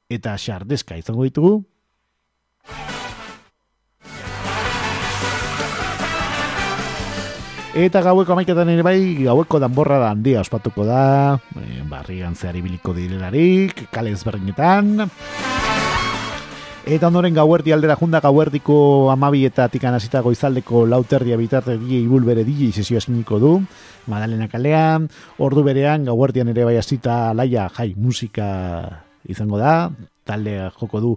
[0.09, 1.65] eta Xardeska izango ditugu.
[7.79, 12.91] Eta gaueko amaiketan ere bai, gaueko danborra da handia ospatuko da, e, barrian zehari biliko
[12.97, 15.07] direlarik, kale ezberdinetan.
[16.89, 22.27] Eta ondoren gauerdi aldera junda gauerdiko amabi eta tikan azita goizaldeko lauterdia bitarte DJ ibul
[22.27, 23.55] bere DJ sesio eskiniko du,
[24.11, 24.99] Madalena Kalea,
[25.39, 28.51] ordu berean gauerdian ere bai azita alaia jai musika
[29.23, 29.93] izango da,
[30.27, 31.17] talde joko du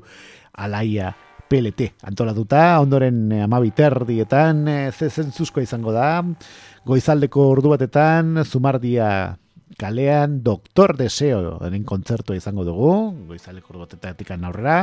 [0.53, 1.15] alaia
[1.51, 4.77] PLT antolatuta, ondoren eh, amabi terdietan e,
[5.35, 6.23] zuzko izango da,
[6.87, 9.35] goizaldeko ordu batetan, zumardia
[9.79, 12.93] kalean, doktor deseo denen kontzertua izango dugu,
[13.27, 14.79] goizaldeko ordu batetan aurrera,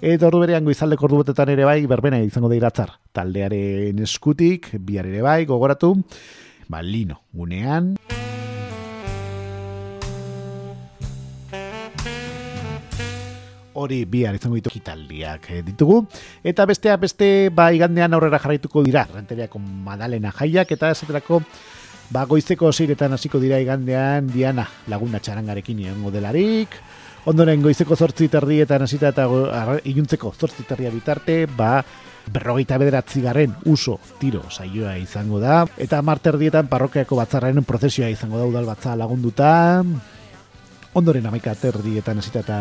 [0.00, 5.06] eta ordu berean goizaldeko ordu batetan ere bai, berbena izango da iratzar, taldearen eskutik, bihar
[5.06, 5.94] ere bai, gogoratu,
[6.66, 7.94] ba, lino, gunean,
[13.76, 16.02] hori bihar izango ditu kitaldiak eh, ditugu.
[16.44, 21.42] Eta bestea beste ba igandean aurrera jarraituko dira, renteriako madalena jaiak eta esaterako
[22.10, 26.80] ba goizeko ziretan hasiko dira igandean Diana laguna txarangarekin egongo delarik.
[27.26, 29.26] Ondoren goizeko zortzi terdietan hasita eta
[29.90, 31.80] iluntzeko zortzi terdia bitarte, ba
[32.30, 35.64] berrogeita bederatzi garen uso tiro saioa izango da.
[35.78, 39.82] Eta marterdietan parrokiako batzarraren prozesioa izango da udal batza lagunduta.
[40.96, 42.58] Ondoren amaika terdietan hasita eta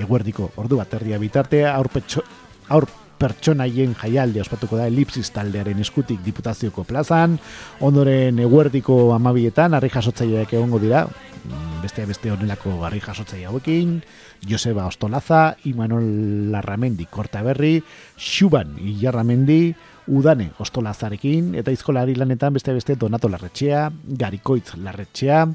[0.00, 2.22] eguerdiko ordu bat erdia bitarte aur, petxo,
[2.68, 7.38] aur pertsonaien jaialde ospatuko da elipsis taldearen eskutik diputazioko plazan,
[7.80, 14.00] ondoren eguerdiko amabietan, harri jasotzaileak egongo dira, mm, beste beste honelako harri jasotzaile hauekin,
[14.46, 17.82] Joseba Ostolaza, Imanol Larramendi Kortaberri,
[18.16, 19.74] Xuban Ilarramendi,
[20.06, 25.46] Udane Ostolazarekin, eta izkolari lanetan beste beste Donato Larretxea, Garikoitz Larretxea,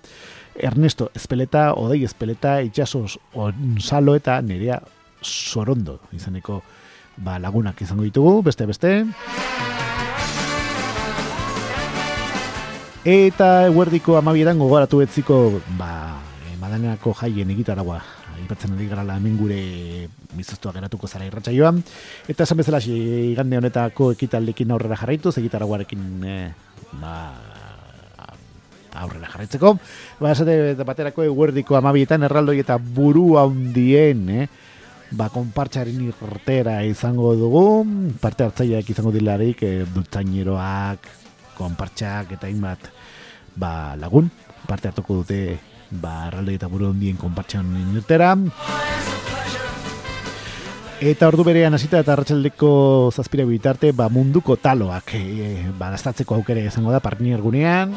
[0.56, 4.82] Ernesto Espeleta, Odei Espeleta, Itxasos Onsalo eta Nerea
[5.22, 6.62] Sorondo izaneko
[7.18, 8.94] ba, lagunak izango ditugu, beste beste.
[13.06, 16.18] Eta eguerdiko amabietan gogoratu betziko ba,
[16.62, 18.02] madaneako jaien egitaragua
[18.42, 19.62] ipatzen ari gara hemen gure
[20.34, 21.82] bizuztua geratuko zara irratxa joan.
[22.28, 26.52] Eta esan bezala igande honetako ekitaldekin aurrera jarraitu, egitaraguarekin eh,
[27.02, 27.16] ba,
[28.96, 29.76] aurrera jarraitzeko.
[30.20, 34.48] Ba, esate baterako eguerdiko amabietan erraldoi eta buru handien, eh?
[35.12, 37.66] ba, konpartxaren irtera izango dugu,
[38.22, 41.10] parte hartzaileak izango dilarik, e, dutzaineroak,
[41.58, 42.92] konpartxak eta hainbat
[43.56, 44.32] ba, lagun,
[44.68, 45.42] parte hartuko dute
[45.92, 48.36] ba, arralde eta buru hondien konpartxan nirtera.
[51.02, 56.62] Eta ordu berean hasita eta arratsaldeko zazpira bitarte ba, munduko taloak e, ba, gaztatzeko aukere
[56.70, 57.96] izango da partner gunean.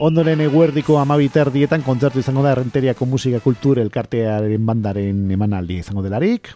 [0.00, 6.54] Ondoren eguerdiko amabiter dietan kontzertu izango da errenteriako musika kultur elkartearen bandaren emanaldi izango delarik.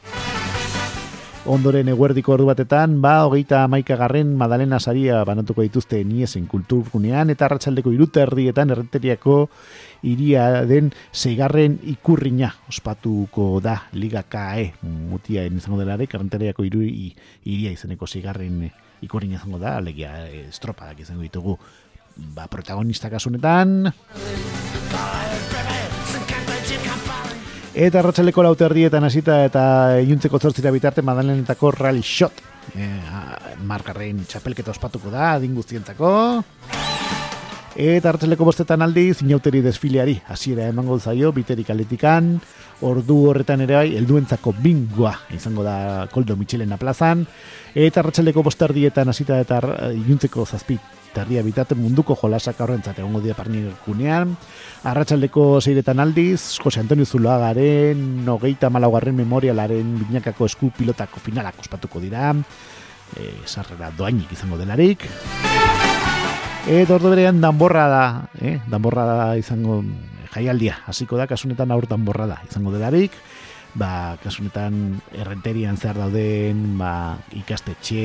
[1.47, 7.47] Ondoren eguerdiko ordu batetan, ba, hogeita amaika garren Madalena Saria banatuko dituzte niesen kulturgunean, eta
[7.47, 9.37] arratsaldeko iruta erdietan errenteriako
[10.11, 18.11] iria den zeigarren ikurriña ospatuko da Liga KAE mutia izango delarik, errenteriako iru iria izeneko
[18.11, 18.65] zeigarren
[19.07, 21.61] ikurriña izango da, alegia estropadak izango ditugu
[22.35, 23.93] ba, protagonista kasunetan.
[27.77, 29.63] Eta ratxaleko laute erdietan hasita eta
[30.01, 32.39] iuntzeko zortzira bitarte madalenetako rally shot.
[32.73, 32.87] E,
[33.69, 36.13] markarren txapelketa ospatuko da, adin guztientzako.
[37.77, 42.39] Eta hartzeleko bostetan aldi, zinauteri desfileari, hasiera emango zaio, biterik aletikan,
[42.81, 47.27] ordu horretan ere bai, elduentzako bingoa, izango da koldo Michelena plazan,
[47.77, 49.61] eta hartzeleko bosterdietan hasita eta
[49.93, 54.35] iuntzeko zazpit terdia bitate munduko jolasak aurrentzat egongo dira parnir kunean.
[54.85, 62.35] Arratxaldeko zeiretan aldiz, Jose Antonio Zuloagaren, nogeita malaugarren memorialaren binakako esku pilotako finalak ospatuko dira.
[63.17, 65.07] E, sarrera doainik izango delarik.
[66.67, 68.05] Eta ordo berean danborra da,
[68.43, 68.59] eh?
[68.69, 69.81] danborra da izango
[70.35, 73.15] jaialdia, hasiko da, kasunetan aur danborra da izango delarik.
[73.77, 76.91] Ba, kasunetan errenterian zer dauden, ba,
[77.37, 78.03] ikastetxe,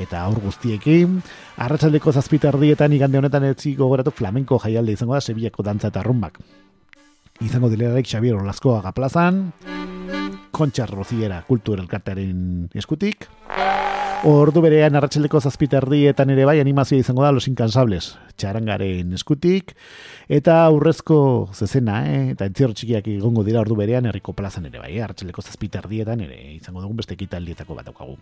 [0.00, 1.20] eta aur guztiekin.
[1.60, 6.38] Arratsaldeko zazpitardietan igande honetan etzi gogoratu flamenko jaialde izango da Sevillako dantza eta rumbak.
[7.42, 9.48] Izango dilerak Xavier Olaskoa gaplazan,
[10.52, 13.26] Kontxar Roziera kultur elkartearen eskutik.
[14.22, 19.72] Ordu berean arratsaldeko zazpitardietan ere bai animazioa izango da Los Incansables, txarangaren eskutik.
[20.30, 21.16] Eta aurrezko
[21.50, 22.20] zezena, eh?
[22.36, 26.84] eta entzierro txikiak egongo dira ordu berean herriko plazan ere bai, arratsaldeko zazpitardietan ere izango
[26.84, 28.14] dugun beste ekitaldietako bat daukagu.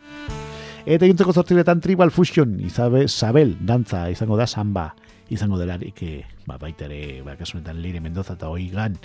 [0.86, 4.94] Eta gintzeko zortziletan Tribal Fusion, izabe, Sabel, dantza, izango da, samba,
[5.28, 8.96] izango delarik, e, ba, baita ere, ba, kasunetan Leire Mendoza eta Oigan,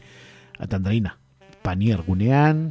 [0.64, 1.18] atandarina,
[1.60, 2.70] panier gunean,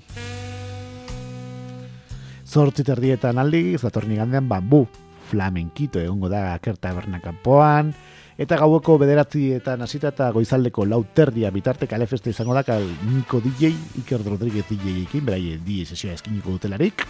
[2.46, 4.84] zortziterdietan aldi, zatorni gandean, bambu,
[5.30, 7.94] flamenkito, egongo da, kerta bernakampoan,
[8.38, 14.24] eta gaueko bederatzietan hasita eta goizaldeko lauterdia bitarte kalefeste izango da, kal Niko DJ, Iker
[14.26, 17.06] Rodríguez DJ ekin, beraie DJ sesioa eskiniko dutelarik,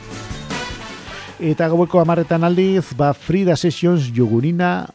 [1.43, 4.87] Eta gaueko amarretan aldiz, ba Frida Sessions jogurina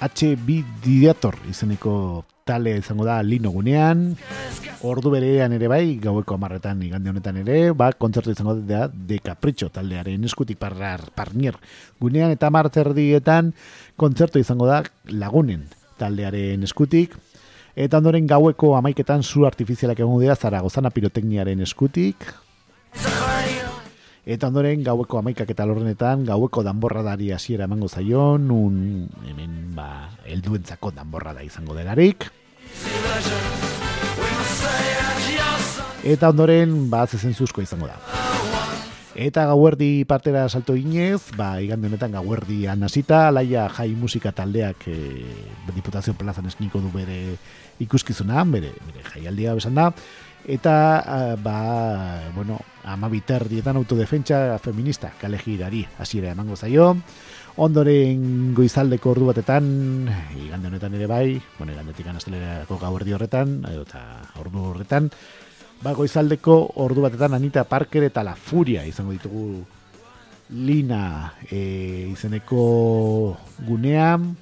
[0.00, 4.14] HB Didator izeneko tale izango da lino gunean.
[4.86, 9.68] Ordu berean ere bai, gaueko amarretan igande honetan ere, ba, kontzertu izango da de Capricho
[9.74, 11.58] taldearen eskutik parrar, parnier
[12.00, 13.50] gunean, eta marterdietan
[13.98, 15.66] kontzertu izango da lagunen
[15.98, 17.18] taldearen eskutik.
[17.76, 22.30] Eta ondoren gaueko amaiketan zu artifizialak egon dira zaragozana pirotekniaren eskutik.
[24.26, 30.90] Eta ondoren gaueko amaikak eta lorrenetan gaueko danborradari hasiera emango zaion, un hemen ba, elduentzako
[30.96, 32.26] danborrada izango delarik.
[36.02, 38.00] Eta ondoren ba, zezen zuzko izango da.
[39.14, 44.98] Eta gauerdi partera salto inez, ba, igande honetan gauerdi anasita, laia jai musika taldeak e,
[45.70, 47.38] diputazio plazan esniko du bere
[47.78, 49.92] ikuskizuna, bere, bere jaialdia besan da,
[50.46, 56.94] eta uh, ba, bueno, ama biterdietan autodefentsa feminista kale girari hasiera emango zaio.
[57.56, 59.66] Ondoren goizaldeko ordu batetan
[60.36, 64.02] igande honetan ere bai bueno, igandetik anastelerako gau erdi horretan eta
[64.42, 65.08] ordu horretan
[65.82, 69.64] ba, goizaldeko ordu batetan Anita Parker eta La Furia izango ditugu.
[70.46, 74.36] Lina e, izeneko gunean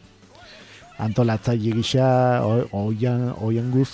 [1.01, 2.43] antolatzaile gisa
[2.77, 3.89] oian, oian guz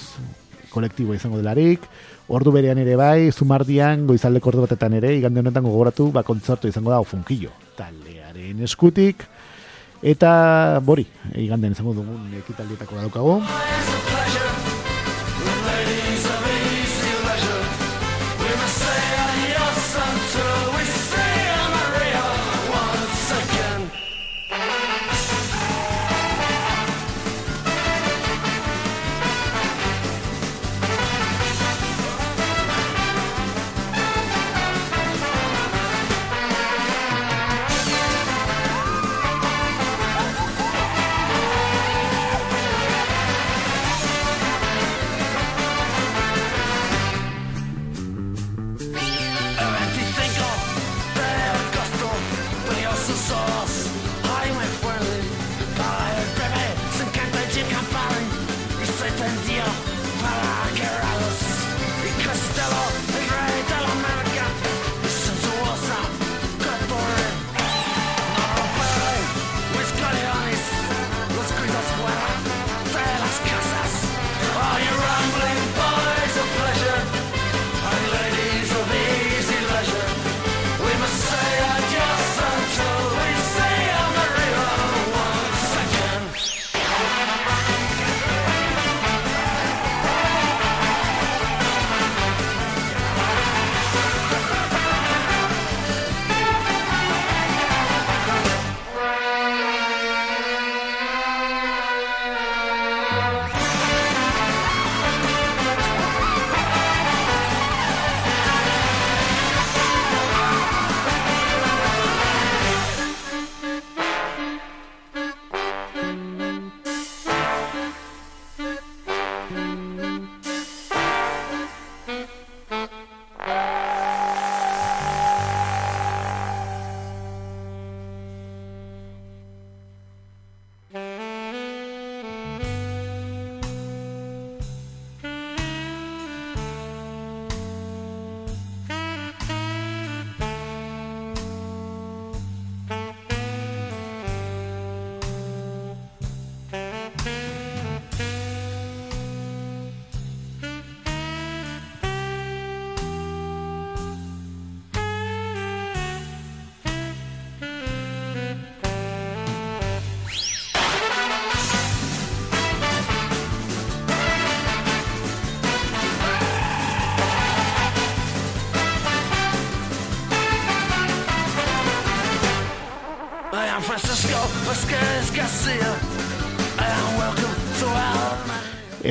[0.70, 1.85] kolektiboa izango delarik,
[2.28, 6.94] ordu berean ere bai, zumardian, goizaldeko ordu batetan ere, igande honetan gogoratu, ba, kontzertu izango
[6.94, 9.26] da, ofunkillo, taldearen eskutik,
[10.02, 10.33] eta,
[10.85, 14.60] bori, igande izango dugun ekitaldietako da daukago.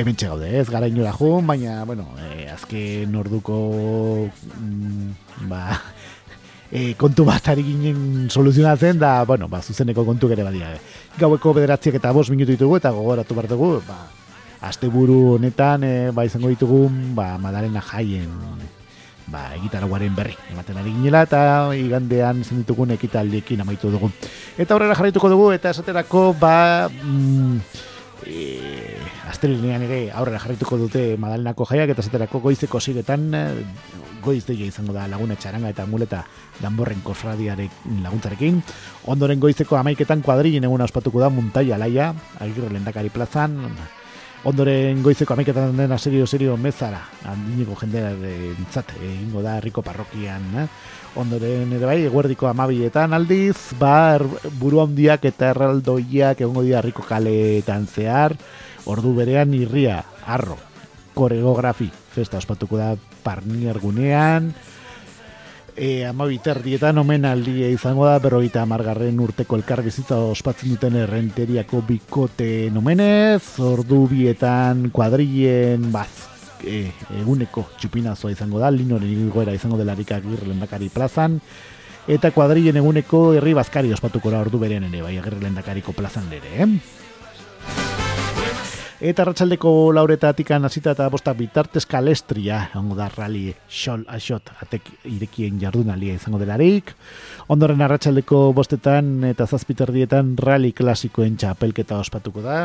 [0.00, 4.28] Hemen gaude, ez gara inora jun, baina, bueno, e, azken orduko
[4.58, 5.80] mm, ba,
[6.72, 10.72] e, kontu bat ari ginen soluzionatzen, da, bueno, ba, zuzeneko kontu gere badia.
[11.18, 14.06] Gaueko bederatziak eta bos minutu ditugu, eta gogoratu behar dugu, ba,
[14.68, 16.86] asteburu honetan, e, ba, izango ditugu,
[17.16, 18.32] ba, madalena jaien,
[19.30, 21.42] ba, egitaraguaren berri, ematen ari ginela, eta
[21.76, 24.10] igandean zen ditugun ekitaldiekin amaitu dugu.
[24.58, 27.86] Eta horrela jarraituko dugu, eta esaterako, ba, mm,
[28.26, 28.89] e,
[29.40, 33.44] astelenean ere aurrera jarrituko dute Madalenako jaiak eta zaterako goizeko ziretan e,
[34.20, 36.20] goiz deia izango da laguna txaranga eta muleta
[36.60, 38.60] danborren kosradiarek laguntzarekin.
[39.08, 43.56] Ondoren goizeko amaiketan kuadrillen eguna ospatuko da muntai alaia, agirre lendakari plazan,
[44.44, 50.68] ondoren goizeko amaiketan dena serio serio mezara, handineko jendea dintzat, egingo da herriko parrokian, eh?
[51.16, 54.26] ondoren ere bai, eguerdiko amabietan aldiz, bar
[54.60, 58.36] buru handiak eta erraldoiak egongo dira harriko kaleetan zehar,
[58.90, 60.58] ordu berean irria, arro,
[61.14, 64.52] koreografi, festa ospatuko da parnier gunean,
[65.76, 72.68] e, amabiter dietan omen aldia izango da, berroita amargarren urteko elkarbizitza ospatzen duten errenteriako bikote
[72.74, 76.28] nomenez, ordu bietan kuadrien baz,
[76.64, 76.90] e,
[77.22, 81.40] eguneko txupinazoa izango da, linoren igoera izango delarik agirre lendakari plazan,
[82.10, 86.56] eta kuadrien eguneko herri bazkari ospatuko da ordu beren ere, bai agirre lendakariko plazan ere,
[86.64, 86.70] eh?
[89.00, 95.56] Eta ratxaldeko lauretatik hasita eta bostak bitartez kalestria, hongo da rali xol aixot, atek irekien
[95.58, 96.92] jardunalia izango delarik.
[97.48, 102.58] Ondoren arratsaldeko bostetan eta zazpiterdietan rali klasikoen txapelketa ospatuko da.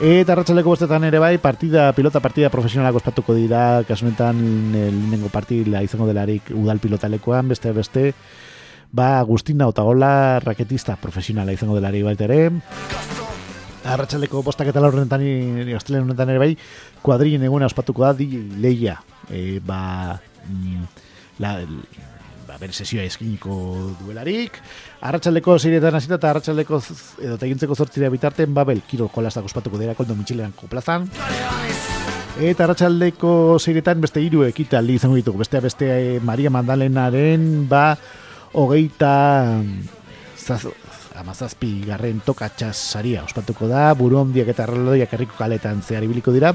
[0.00, 4.38] Eta arratsaleko bostetan ere bai, partida, pilota partida profesionalak ospatuko dira, kasunetan
[4.76, 8.06] lehenengo partida izango delarik udal pilotalekoan, beste beste,
[8.92, 12.50] ba Agustina Otagola raketista profesionala izango delarik baita ere.
[13.90, 16.50] Arratxaleko bostak eta laurrenetan honetan ere bai,
[17.02, 18.28] kuadrien eguna ospatuko da, di
[18.60, 18.98] leia,
[19.30, 20.84] e, ba, mm,
[21.40, 21.54] la,
[22.46, 24.60] ba, bere sesioa eskiniko duelarik.
[25.00, 26.82] Arratxaldeko ziretan hasita eta arratxaldeko
[27.24, 31.08] edo tegintzeko zortzira bitarten Babel kiro jolazak ospatuko dira koldo mitxilean plazan.
[32.40, 35.42] Eta arratsaldeko ziretan beste hiru ekitaldi izango ditugu.
[35.42, 37.96] Beste beste eh, Maria Mandalenaren ba
[38.52, 39.62] hogeita
[40.36, 40.66] zaz,
[41.20, 46.52] amazazpi garren tokatxas saria ospatuko da, buru ondiak eta arreloiak herriko kaletan zehar ibiliko dira,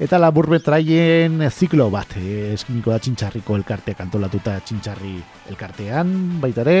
[0.00, 5.16] eta labur betraien ziklo bat, eh, eskiniko da txintxarriko elkarteak antolatuta txintxarri
[5.52, 6.78] elkartean, baitare,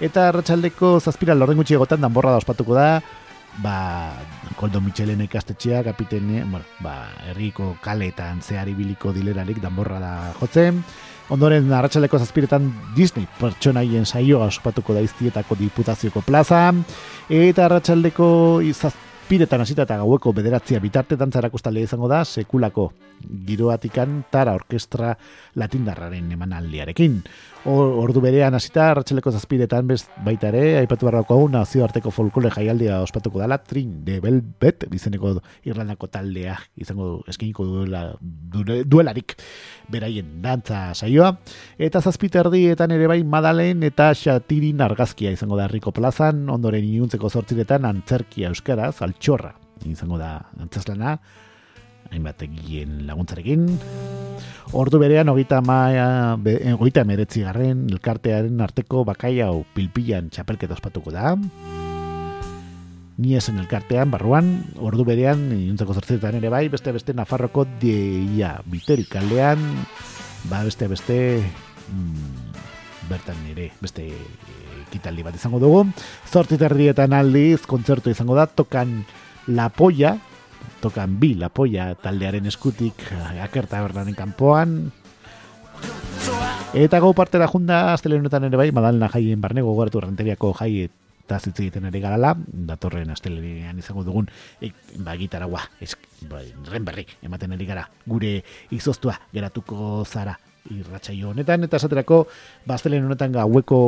[0.00, 2.88] eta arratsaldeko zazpira lorden gutxi egotan danborra da ospatuko da,
[3.62, 3.76] ba,
[4.56, 10.82] Koldo Michelen ikastetxea, kapitene, bueno, ba, herriko kaletan zehar ibiliko dilerarik danborra da jotzen,
[11.32, 12.66] Ondoren arratsaleko zazpiretan
[12.96, 16.66] Disney pertsonaien saioa ospatuko da iztietako diputazioko plaza.
[17.32, 18.26] Eta arratsaldeko
[18.74, 22.90] zazpiretan hasita eta gaueko bederatzia bitarte dantzarako izango da sekulako
[23.46, 25.14] giroatikan tara orkestra
[25.58, 27.18] latindarraren emanaldiarekin.
[27.64, 33.40] Ordu berean hasita arratsaleko zazpiretan bez baita ere aipatu barrako hau nazioarteko folklore jaialdia ospatuko
[33.40, 35.32] dala Trin de Velvet bizeneko
[35.64, 38.02] Irlandako taldea izango eskiniko duela
[38.84, 39.36] duelarik
[39.88, 41.30] beraien dantza saioa
[41.78, 47.88] eta zazpiterdietan ere bai Madalen eta Xatirin argazkia izango da Herriko Plazan ondoren inuntzeko zortziretan
[47.88, 49.54] antzerkia euskaraz altxorra
[49.88, 51.16] izango da antzazlana
[52.14, 53.66] hainbat egien laguntzarekin.
[54.74, 56.34] Ordu berean, ogita maia,
[56.78, 61.34] ogita meretzi garren, elkartearen arteko bakai hau pilpilan txapelketa ospatuko da.
[63.14, 64.48] Ni esen elkartean, barruan,
[64.82, 69.62] ordu berean, iuntzeko zortzetan ere bai, beste beste Nafarroko deia biterik kaldean,
[70.50, 72.50] ba beste beste mm,
[73.12, 74.08] bertan ere, beste
[74.90, 75.84] kitaldi bat izango dugu.
[76.26, 79.04] Zortziterdietan aldiz, kontzertu izango da, tokan
[79.46, 80.16] La Polla,
[80.84, 84.92] tokan bi lapoia taldearen eskutik eh, akerta berdaren kanpoan.
[86.74, 90.88] Eta gau parte da junda astelenetan ere bai madalena jaien barnego gogoratu renteriako jai
[91.24, 92.34] eta zitz egiten ere garala
[92.68, 94.28] datorren astelenean izango dugun
[94.60, 95.62] e, ba, gitaragua
[96.28, 97.86] ba, renberrik ematen ere gara.
[98.06, 98.40] Gure
[98.74, 100.36] izoztua geratuko zara
[100.72, 102.24] irratsaio honetan eta esaterako
[102.64, 103.78] bastelen honetan gaueko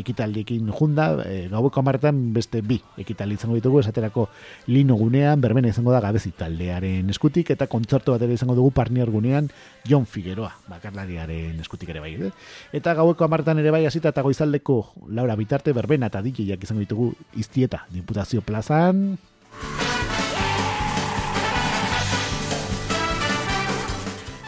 [0.00, 4.26] ekitaldiekin junda e, gaueko amartan beste bi ekitaldi izango ditugu esaterako
[4.66, 9.10] lino gunean berbena izango da gabezi taldearen eskutik eta kontzertu bat ere izango dugu parnier
[9.14, 9.50] gunean
[9.86, 12.32] John Figueroa bakarlariaren eskutik ere bai eh?
[12.72, 14.80] eta gaueko amartan ere bai hasita eta goizaldeko
[15.14, 19.14] laura bitarte berbena eta DJak izango ditugu iztieta diputazio plazan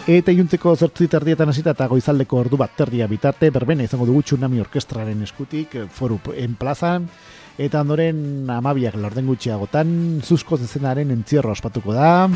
[0.06, 4.60] Eta iuntzeko zertzit erdietan hasita eta goizaldeko ordu bat terdia bitarte, berbena izango dugu tsunami
[4.62, 7.08] orkestraren eskutik, eh, foru en plazan,
[7.56, 12.28] Eta ondoren amabiak lorden gutxiagotan, zuzko zezenaren entzierro ospatuko da.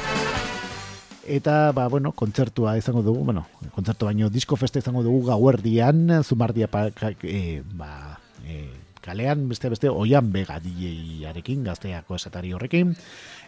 [1.28, 3.44] Eta, ba, bueno, kontzertua izango dugu, bueno,
[3.74, 8.16] kontzertu baino, disko festa izango dugu gauerdian, zumardia, pa, e, ba,
[8.48, 8.64] e,
[9.04, 12.96] kalean, beste beste, oian bega DJ-arekin, gazteako esatari horrekin.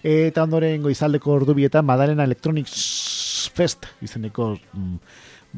[0.04, 4.96] Eta ondoren goizaldeko ordubietan, Madalena Electronics Fest, izeneko, mm,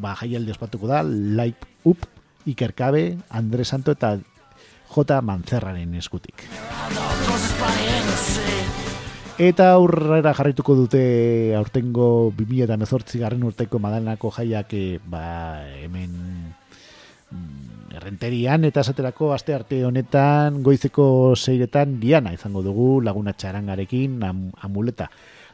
[0.01, 2.07] ba, jaialdi ospatuko da, Light Up,
[2.47, 4.17] Ikerkabe, Andre Santo eta
[4.95, 5.21] J.
[5.23, 6.45] Manzerraren eskutik.
[9.35, 11.01] Eta aurrera jarrituko dute
[11.59, 15.25] aurtengo 2018 garren urteko madalenako jaiak e, ba,
[15.83, 16.13] hemen
[17.35, 24.47] mm, errenterian eta esaterako aste arte honetan goizeko seiretan diana izango dugu laguna txarangarekin am,
[24.63, 25.11] amuleta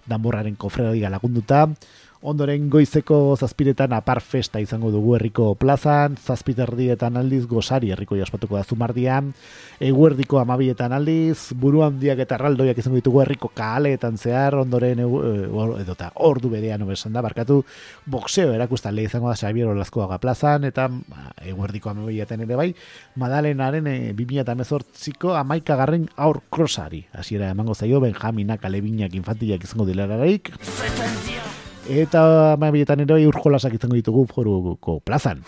[0.09, 1.67] danborraren kofredadia lagunduta
[2.21, 8.65] Ondoren goizeko zazpiretan apar festa izango dugu herriko plazan, zazpiterdietan aldiz gozari herriko jaspatuko da
[8.69, 9.31] zumardian,
[9.81, 15.07] eguerdiko amabietan aldiz, buruan diak eta raldoiak izango ditugu herriko kaaleetan zehar, ondoren e,
[15.81, 17.63] edota ordu berean obesan da, barkatu,
[18.05, 22.69] boxeo erakustan izango da Xabier Olazkoaga plazan, eta ba, eguerdiko amabietan ere bai,
[23.17, 30.53] Madalenaren e, 2018ko amaika garren aur krosari, hasiera emango zaio Benjaminak, Alebinak, Infantilak izango dilerarik,
[31.89, 35.45] eta amabietan ere urjolasak izango ditugu foruko plazan.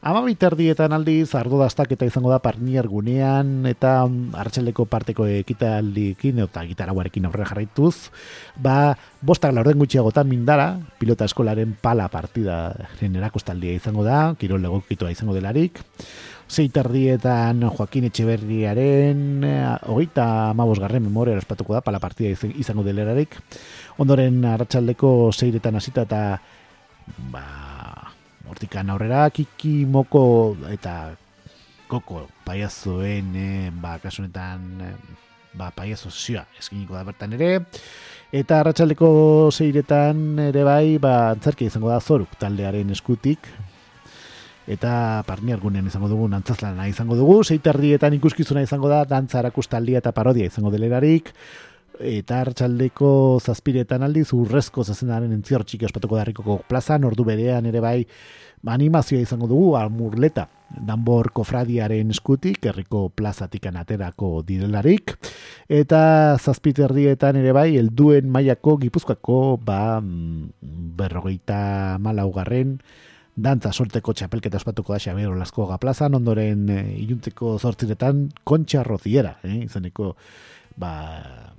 [0.00, 4.06] Amabiterdietan aldiz, ardo daztak eta izango da parnier gunean, eta
[4.40, 8.08] hartxeleko parteko ekitaldikin, eta gitarauarekin aurrera jarraituz,
[8.56, 12.72] ba, bostak laurden gutxiagotan mindara, pilota eskolaren pala partida
[13.04, 15.82] erakustaldia izango da, kirol legokitoa izango delarik,
[16.50, 19.44] zeitardietan Joaquin Etxeberriaren
[19.86, 23.36] hogeita amabos garren memoria espatuko da, pala partida izango delerarik,
[24.00, 26.20] ondoren arratsaldeko zeiretan hasita eta
[27.32, 27.44] ba,
[28.48, 30.22] hortikan aurrera kiki moko
[30.72, 31.12] eta
[31.90, 33.48] koko paiazoen e,
[33.82, 34.92] ba, kasunetan e,
[35.58, 37.56] ba, paiazo zioa eskiniko da bertan ere.
[38.32, 39.10] Eta arratsaldeko
[39.50, 43.50] zeiretan ere bai ba, antzarki izango da zoruk taldearen eskutik.
[44.70, 50.12] Eta parni argunen izango dugu nantzazlana izango dugu, zeitardietan ikuskizuna izango da, dantza erakustaldia eta
[50.14, 51.32] parodia izango delerarik,
[52.00, 57.98] eta hartxaldeko zazpiretan aldiz urrezko zazenaren entzior txiki ospatuko darrikoko plazan, ordu berean ere bai
[58.66, 65.16] animazioa izango dugu almurleta danbor kofradiaren eskutik, herriko plazatik aterako direlarik,
[65.68, 70.50] eta zazpiterdietan ere bai, helduen mailako gipuzkoako ba, mm,
[70.96, 72.78] berrogeita malaugarren,
[73.40, 79.64] dantza sorteko txapelketa ospatuko da Xabier Olaskoga plazan, ondoren e, iluntzeko zortziretan kontxa roziera, eh,
[79.64, 80.14] izaneko
[80.76, 81.49] ba,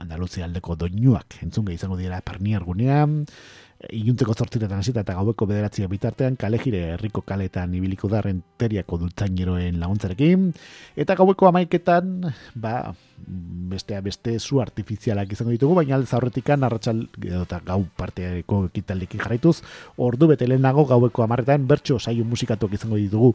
[0.00, 3.24] Andaluzia aldeko doinuak entzun izango dira parniar gunean,
[3.92, 10.46] ilunteko zortziretan hasita eta gaueko bederatzia bitartean kalejire herriko kaletan ibiliko darren teriako dultzaineroen laguntzarekin,
[10.96, 12.14] eta gaueko amaiketan,
[12.54, 12.94] ba,
[13.74, 17.04] bestea beste zu artifizialak izango ditugu, baina alde zaurretikan arratsal
[17.42, 19.58] eta gau parteako ekitaldekin jarraituz,
[19.96, 23.34] ordu bete lehenago gaueko amarretan bertso saio musikatuak izango ditugu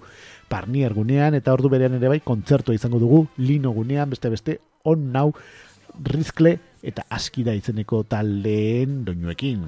[0.49, 5.11] parniar gunean, eta ordu berean ere bai kontzertua izango dugu lino gunean, beste beste on
[5.11, 5.33] nau
[6.05, 9.65] rizkle eta askida izeneko taldeen doinuekin.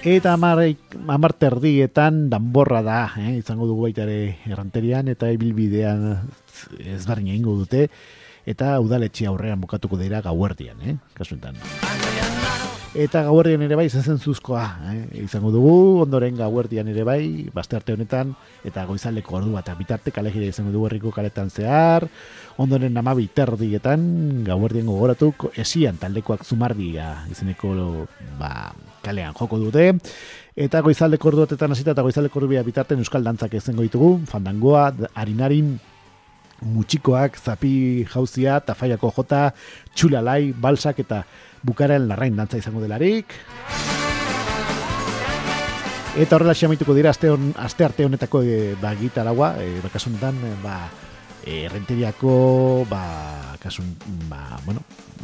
[0.00, 3.36] Eta amar terdietan danborra da, eh?
[3.36, 6.06] izango dugu baita ere erranterian eta ibilbidean
[6.96, 7.88] ezberdin egingo dute
[8.48, 10.96] eta udaletxe aurrean bukatuko dira gauerdian, eh?
[11.14, 11.60] kasuetan.
[12.90, 15.20] Eta gauerdian ere bai zezen zuzkoa, eh?
[15.22, 18.32] izango dugu, ondoren gauerdian ere bai, baste arte honetan,
[18.66, 22.08] eta goizaleko ordu bat, bitarte kalejire izango dugu herriko kaletan zehar,
[22.58, 24.02] ondoren amabi terdietan,
[24.42, 27.70] gauerdian gogoratu, esian taldekoak zumardia izeneko
[28.40, 28.72] ba,
[29.04, 29.92] kalean joko dute,
[30.58, 35.76] eta goizaldeko ordu batetan hasita eta goizaldeko ordu bitarten euskal dantzak izango ditugu, fandangoa, harinarin,
[36.60, 39.52] mutxikoak, zapi jauzia, tafaiako jota,
[39.94, 41.22] txulalai, balsak eta
[41.62, 43.34] bukaren larrain dantza izango delarik.
[46.18, 50.40] Eta horrela xamituko dira aste, on, aste arte honetako e, ba, gitaragua, e, ba, kasunetan,
[50.42, 50.78] e, ba,
[51.46, 53.04] e, renteriako, ba,
[53.62, 53.94] kasun,
[54.28, 54.82] ba, bueno,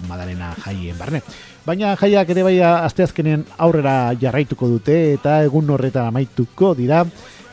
[0.09, 1.23] madalena jaien barne.
[1.67, 7.03] Baina jaiak ere bai asteazkenen aurrera jarraituko dute eta egun horretan amaituko dira.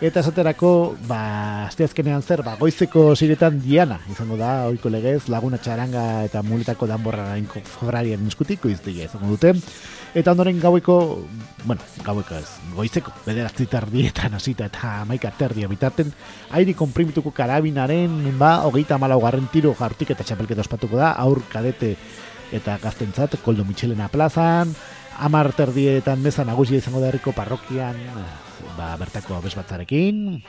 [0.03, 1.17] Eta esaterako, ba,
[1.69, 7.29] asteazkenean zer, ba, goizeko ziretan diana, izango da, oiko legez, laguna txaranga eta muletako danborra
[7.29, 9.53] gainko fobrarien eskutik, goiztia izango dute.
[10.11, 10.97] Eta ondoren gaueko,
[11.63, 16.11] bueno, gaueko ez, goizeko, bederatzi tardietan hasita eta maika terdia bitarten,
[16.51, 21.95] airi komprimituko karabinaren, ba, hogeita malau garren tiro jartik eta txapelketa ospatuko da, aur kadete
[22.51, 24.75] eta gaztentzat, koldo Michelena plazan,
[25.23, 28.03] amar terdietan meza nagusia izango da herriko parrokian,
[28.77, 30.43] ba, bertako abesbatzarekin.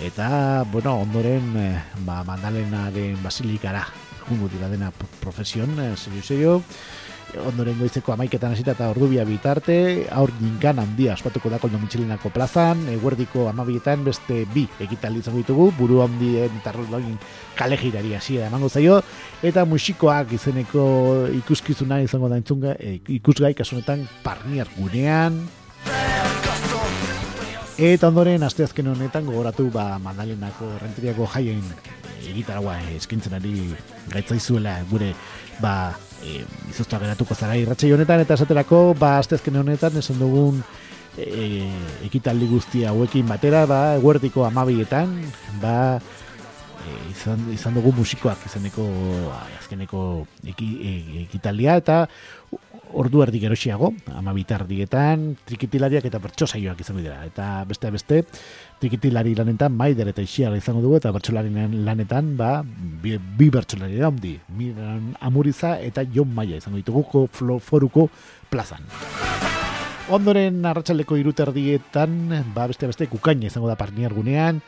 [0.00, 3.86] eta, bueno, ondoren, eh, ba, mandalenaren basilikara,
[4.28, 6.62] jungo dira dena profesion, eh, serio, serio,
[7.38, 12.82] ondoren goizeko amaiketan hasita eta ordubia bitarte, aur ninkan handia ospatuko da koldo mitxelinako plazan,
[12.92, 17.18] eguerdiko amabietan beste bi ekitaldi izango ditugu, buru handien eta rologin
[17.58, 19.00] kale girari hasi emango zaio,
[19.42, 20.84] eta musikoak izeneko
[21.42, 25.42] ikuskizuna izango da entzunga, e, ikusgai kasunetan parniar gunean,
[27.80, 31.62] Eta ondoren, asteazken honetan gogoratu ba, Mandalenako renteriako jaien
[32.28, 33.54] egitaragua eskintzen ari
[34.12, 35.14] gaitzaizuela gure
[35.62, 40.60] ba, e, izoztua geratuko zara irratxe honetan, eta esaterako, ba, aztezken honetan, esan dugun
[41.16, 41.70] e,
[42.10, 45.16] ekitaldi guztia hauekin batera, ba, eguerdiko amabietan,
[45.64, 45.78] ba,
[46.84, 48.84] e, izan, izan dugu musikoak izaneko
[49.62, 50.04] azkeneko
[50.44, 52.02] e, ekitaldia, eta
[52.94, 57.20] ordu erdi gerosiago, ama bitardietan, trikitilariak eta bertsosaioak izango dira.
[57.26, 58.20] Eta beste beste,
[58.80, 61.52] trikitilari lanetan, maider eta isiaga izango dugu, eta bertsolari
[61.86, 67.26] lanetan, ba, bi, bi bertsolari da, ondi, miran amuriza eta jon maia izango ditugu
[67.60, 68.08] foruko
[68.50, 68.86] plazan.
[70.10, 72.16] Ondoren arratsaldeko iruterdietan,
[72.54, 74.58] ba, beste beste, kukaina izango da parniar gunean,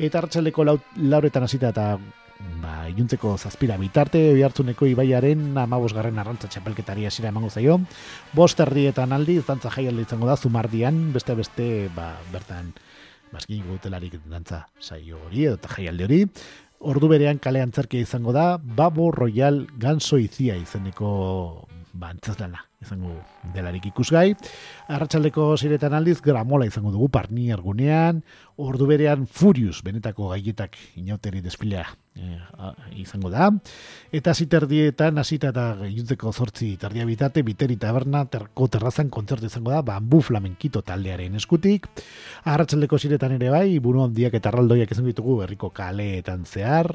[0.00, 1.86] eta arratsaldeko lauretan hasita eta
[2.62, 7.78] ba, iluntzeko zazpira bitarte, oihartzuneko ibaiaren amabosgarren arrantza txapelketari asira emango zaio.
[8.36, 12.72] Bost erdietan aldi, dantza jaialdi izango da, zumardian, beste beste, ba, bertan,
[13.32, 16.24] baskin gutelarik dantza saio hori, edo jaialdi hori.
[16.80, 21.10] Ordu berean kale antzerkia izango da, Babo Royal Ganso Izia izeneko
[21.92, 23.10] ba, antzazlana izango
[23.54, 24.30] delarik ikusgai.
[24.88, 28.22] Arratxaldeko ziretan aldiz, gramola izango dugu parni argunean,
[28.60, 31.84] ordu berean Furious, benetako gaietak inauteri desfilea
[32.16, 32.38] e,
[33.00, 33.50] izango da.
[34.12, 39.82] Eta ziterdietan, hasita eta gaiuntzeko zortzi tardia bitate, biteri taberna, terko terrazan kontzertu izango da,
[39.86, 41.88] bambu flamenkito taldearen eskutik.
[42.50, 46.90] Arratxaldeko ziretan ere bai, buru handiak eta arraldoiak izango ditugu berriko kaleetan zehar.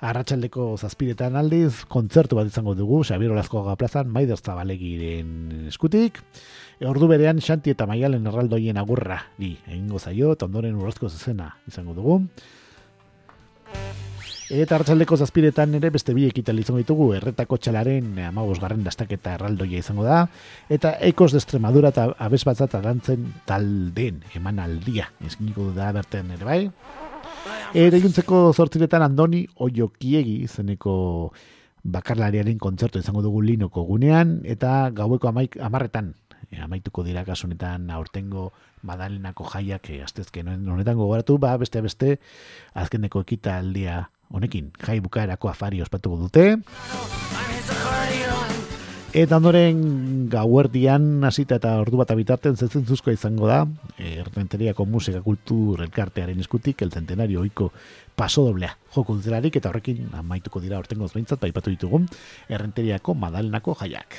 [0.00, 4.38] Arratxaldeko zazpiretan aldiz, kontzertu bat izango dugu, Xabier Olazko plazan, Maider
[5.18, 6.20] Zabalegiren eskutik.
[6.86, 11.94] Ordu berean Xanti eta Maialen erraldoien agurra di egingo zaio, eta ondoren urrozko zezena izango
[11.94, 12.22] dugu.
[14.48, 19.82] Eta hartzaldeko zazpiretan ere beste bi ekital izango ditugu, erretako txalaren amagos garren dastaketa erraldoia
[19.82, 20.28] izango da,
[20.70, 26.44] eta ekos de Extremadura eta abez batzat arantzen talden eman aldia, eskiniko da berten ere
[26.44, 26.62] bai.
[27.74, 30.94] Ere juntzeko zortziretan Andoni Oiokiegi izeneko
[31.84, 36.14] bakarlariaren kontzertu izango dugu linoko gunean, eta gaueko amaik, amarretan
[36.50, 38.50] e, amaituko dira kasunetan aurtengo
[38.82, 42.18] madalenako jaiak e, astezken honetan gogoratu, ba, beste beste
[42.74, 46.48] azkeneko ekita aldia honekin, jai bukaerako afari ospatuko dute.
[49.16, 53.62] Eta ondoren gauerdian hasita eta ordu bat abitarten zetzen zuzkoa izango da,
[53.96, 57.70] errenteriako musika kultur elkartearen eskutik, el centenario oiko
[58.14, 62.04] paso doblea joko dutelarik, eta horrekin amaituko dira ortengo zbeintzat, baipatu ditugun,
[62.52, 64.18] errenteriako madalenako jaiak.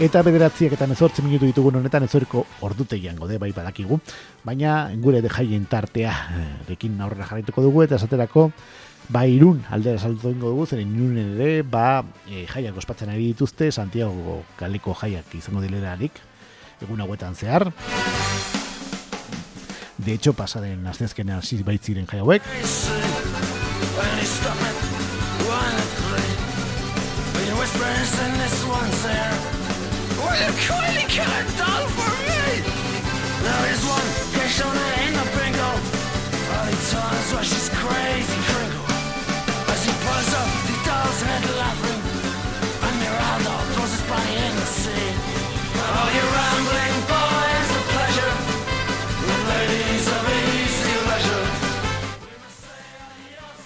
[0.00, 3.98] Eta bederatziak eta mezortzen minutu ditugun honetan ezoriko ordutegian gode bai badakigu.
[4.46, 6.14] Baina gure de jaien tartea
[6.70, 8.46] dekin eh, aurrera jarraituko dugu eta esaterako
[9.08, 13.72] ba irun aldera salto ingo dugu zen irunen ere ba e, jaiak ospatzen ari dituzte
[13.72, 16.12] Santiago kaleko jaiak izango dilerarik
[16.80, 17.72] egun hauetan zehar.
[19.98, 22.42] De hecho, pasaden aztezkena hasi baitziren jai hauek.
[33.42, 34.29] There is one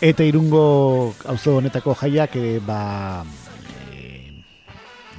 [0.05, 3.25] Eta irungo auzo honetako jaiak e, ba,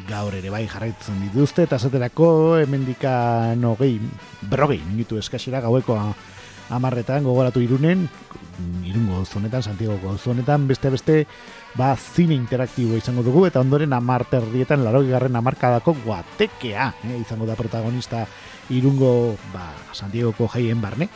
[0.05, 2.27] gaur ere bai jarraitzen dituzte eta esaterako
[2.61, 3.95] hemendika nogei
[4.45, 5.97] berrogei minutu eskasera gaueko
[6.69, 8.03] amarretan gogoratu irunen
[8.85, 11.15] irungo zonetan, Santiago zonetan beste beste
[11.73, 17.57] ba zine interaktibo izango dugu eta ondoren amarterdietan larogi garren amarkadako guatekea eh, izango da
[17.57, 18.27] protagonista
[18.69, 21.09] irungo ba, Santiagoko jaien barne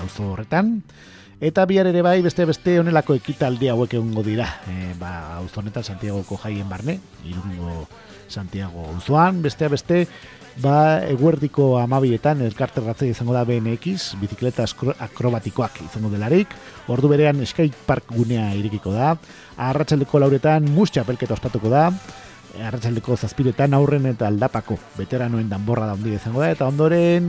[0.00, 0.80] auzo horretan
[1.36, 4.46] Eta bihar ere bai beste beste honelako ekitaldi hauek egongo dira.
[4.72, 6.96] E, ba, auzonetan Santiagoko jaien barne,
[7.28, 7.84] irungo
[8.26, 10.06] Santiago Uzuan, bestea beste,
[10.64, 14.64] ba, eguerdiko amabietan elkarterratzea izango da BMX, bizikleta
[14.96, 16.56] akrobatikoak izango delarik,
[16.88, 19.12] ordu berean skate park gunea irikiko da,
[19.68, 21.90] arratsaldeko lauretan mus txapelketa ospatuko da,
[22.64, 26.48] arratsaldeko zazpiretan aurren eta aldapako veteranoen danborra da hundi izango da.
[26.56, 27.28] Eta ondoren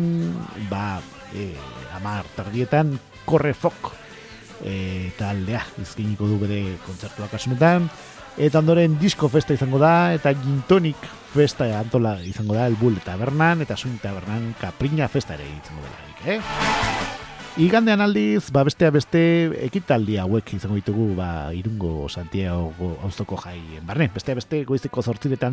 [0.72, 1.02] ba
[1.36, 1.52] e,
[2.00, 2.96] amar tardietan
[3.28, 3.92] korre fok
[4.64, 7.90] e, taldea izkiniko du bere kontzertuak asunetan
[8.38, 13.66] eta ondoren disco festa izango da eta gintonik festa antola izango da el bull tabernan
[13.66, 16.42] eta suin tabernan kaprina festa ere izango da eh?
[17.58, 19.20] Igandean aldiz, ba bestea beste
[19.66, 24.12] ekitaldi hauek izango ditugu ba Irungo Santiago auzoko jai barne.
[24.14, 25.50] Bestea beste goizeko 8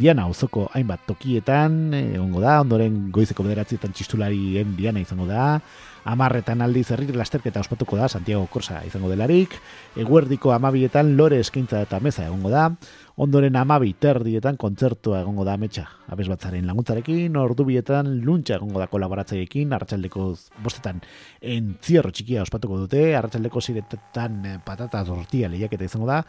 [0.00, 5.60] Diana auzoko hainbat tokietan egongo da, ondoren goizeko 9etan txistularien Diana izango da.
[6.08, 9.52] Amarretan aldiz herri lasterketa ospatuko da Santiago Korsa izango delarik.
[10.00, 12.70] Eguerdiko amabietan lore eskaintza eta meza egongo da.
[13.18, 18.86] Ondoren amabi terdietan kontzertua egongo da ametsa abez batzaren laguntzarekin, ordu bietan luntxa egongo da
[18.92, 20.26] kolaboratzaiekin, arratsaldeko
[20.62, 21.00] bostetan
[21.54, 26.20] entzierro txikia ospatuko dute, arratsaldeko ziretetan eh, patata tortia lehiaketa izango da,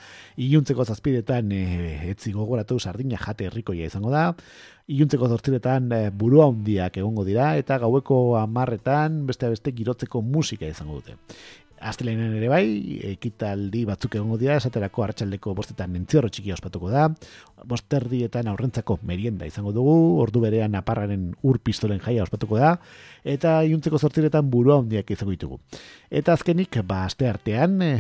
[0.42, 1.62] iluntzeko zazpidetan e,
[2.10, 4.26] etzi gogoratu sardina jate herrikoia izango da,
[4.90, 11.04] iluntzeko zortziretan e, burua hundiak egongo dira, eta gaueko amarretan beste beste girotzeko musika izango
[11.04, 11.20] dute.
[11.80, 12.66] Aztelenen ere bai,
[13.14, 17.06] ekitaldi batzuk egongo dira, esaterako hartxaldeko bostetan entzierro txiki ospatuko da,
[17.68, 22.74] bosterdietan aurrentzako merienda izango dugu, ordu berean aparraren ur pistolen jaia ospatuko da,
[23.24, 25.60] eta iuntzeko sortziretan burua hondiak izango ditugu.
[26.10, 27.94] Eta azkenik, ba, aste artean, e,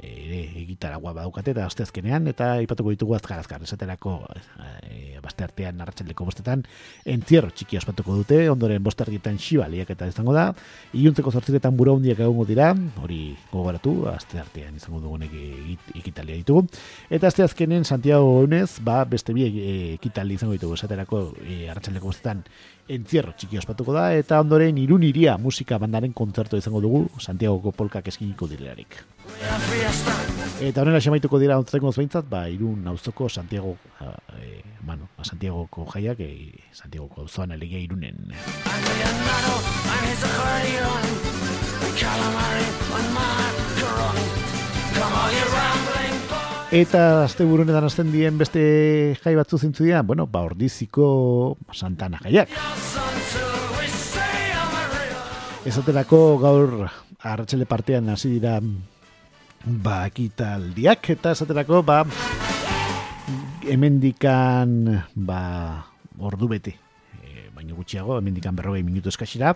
[0.00, 4.18] ere, egitaragua badaukate, eta aste azkenean, eta ipatuko ditugu azkar azkar, esaterako,
[4.86, 6.64] e, baste artean arratsaldeko bostetan,
[7.04, 10.50] entzierro txiki ospatuko dute, ondoren bosterdietan xibaliak eta izango da,
[10.96, 12.72] iuntzeko sortziretan burua hondiak egongo dira,
[13.02, 15.32] hori gogoratu, azte artean izango dugunek
[15.98, 16.66] ekitalia ditugu.
[17.10, 19.46] Eta azte azkenen Santiago Honez, ba, beste bi
[19.94, 22.44] ekitali izango ditugu, esaterako e, arratxaleko bostetan
[22.90, 28.08] entzierro txiki ospatuko da, eta ondoren irun iria musika bandaren kontzertu izango dugu, Santiago polkak
[28.10, 28.98] eskiniko direlarik.
[30.60, 33.76] Eta honela xamaituko dira ontzeko zbeintzat, ba, irun auzoko Santiago,
[34.40, 38.34] e, bueno, Santiago ko jaiak, e, Santiago ko auzoan alegia irunen.
[46.70, 47.42] Eta azte
[47.82, 52.48] azten dien beste jai batzu zintzu dira, bueno, ba ordiziko santana jaiak.
[55.66, 58.60] Ezaterako gaur arratxele partean hasi dira
[59.64, 62.04] ba ekitaldiak eta esaterako ba
[63.68, 65.42] hemendikan ba
[66.16, 66.78] ordu bete
[67.20, 69.52] e, baino gutxiago hemendikan berrogei minutu eskasira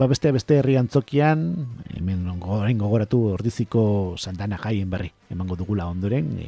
[0.00, 1.40] ba beste beste herri antzokian,
[1.92, 6.46] hemen gogorain gogoratu ordiziko santana jaien berri, emango dugula ondoren, e,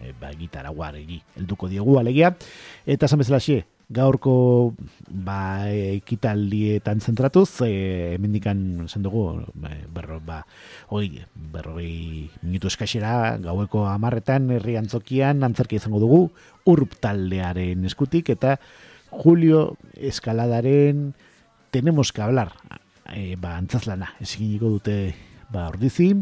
[0.00, 2.30] e, ba gitara guaregi, elduko diogu alegia,
[2.88, 3.58] eta esan bezala xe,
[3.92, 4.36] gaurko
[5.12, 10.40] ba ekitaldietan zentratuz, e, hemen dikan esan dugu, e, berro, ba,
[10.88, 11.20] oi,
[11.52, 16.22] berro, minutu eskaxera, gaueko amarretan herri antzokian, antzerki izango dugu,
[16.64, 18.56] urp taldearen eskutik, eta
[19.12, 21.10] Julio Eskaladaren
[21.70, 22.56] tenemos que hablar
[23.14, 25.14] e, ba, antzazlana, eziginiko dute
[25.52, 26.12] ba, ordizi,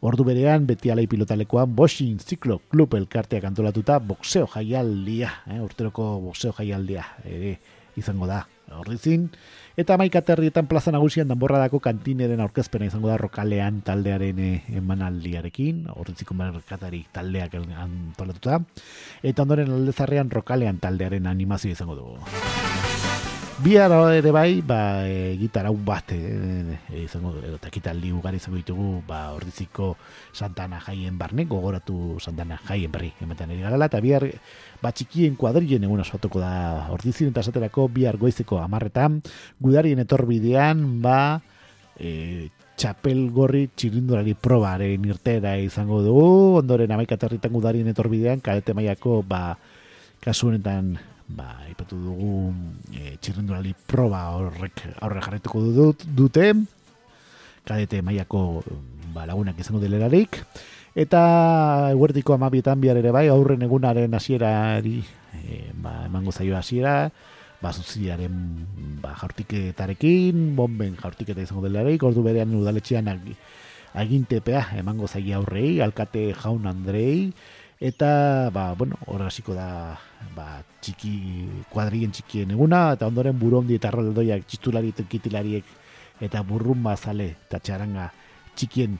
[0.00, 6.54] ordu berean, beti alai pilotalekoan, Boschin Ziklo Club elkarteak antolatuta, boxeo jaialdia, eh, urteroko boxeo
[6.56, 7.58] jaialdia, ere,
[8.00, 8.46] izango da,
[8.78, 9.28] ordizin,
[9.76, 16.36] eta maika terrietan plaza nagusian danborradako kantineren aurkezpena izango da rokalean taldearen eh, emanaldiarekin, ordiziko
[16.38, 18.62] merkatari taldeak antolatuta,
[19.22, 22.69] eta ondoren aldezarrean rokalean taldearen animazio izango dugu.
[23.60, 29.02] Bihar ere bai, ba, e, gitarau bat, e, e, izango, edo takitaldi ugari izango ditugu,
[29.04, 29.98] ba, ordiziko
[30.32, 34.24] Santana jaien barne, gogoratu Santana jaien berri, ematen eri garala, eta bihar,
[34.80, 39.20] ba, txikien kuadrien egun asfatuko da ordizin, eta esaterako bihar goizeko amarretan,
[39.60, 41.20] gudarien etorbidean, ba,
[42.00, 42.48] e,
[42.80, 46.32] txapel gorri txirindurari probaren irtera izango dugu,
[46.62, 49.58] ondoren amaikaterritan gudarien etorbidean, kalete maiako, ba,
[50.24, 50.94] kasu honetan
[51.36, 52.50] ba, ipatu dugu
[52.94, 56.52] e, txirrendurali proba horrek aurre jarretuko dut, dute.
[57.66, 58.62] Kadete maiako
[59.14, 60.40] ba, lagunak izango dilerarik
[60.98, 61.22] eta
[61.94, 64.98] huertiko amabietan bihar ere bai aurren egunaren hasierari
[65.38, 67.10] e, ba, emango zaio hasiera
[67.62, 68.34] ba, zuziaren
[69.02, 73.10] ba, jaurtiketarekin bomben jaurtiketa izango delarik ordu berean udaletxean
[73.94, 77.30] agintepea emango zaio aurrei alkate jaun andrei
[77.80, 79.98] eta ba, bueno, hor hasiko da
[80.36, 85.64] ba, txiki kuadrien txikien eguna eta ondoren burondi eta roldoiak txistulari kitilariek
[86.20, 88.10] eta burrun bazale eta txaranga
[88.54, 88.98] txikien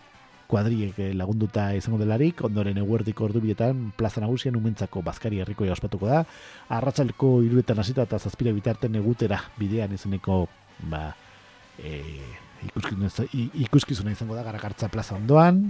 [0.50, 6.08] kuadriek eh, lagunduta izango delarik, ondoren eguerdik ordu bietan plaza nagusian umentzako bazkari herriko ospatuko
[6.10, 6.24] da,
[6.74, 10.42] arratzaleko iruetan hasita eta zazpira bitarten egutera bidean izeneko
[10.90, 11.10] ba,
[11.78, 12.00] e,
[13.62, 15.68] ikuskizuna izango da garakartza plaza ondoan,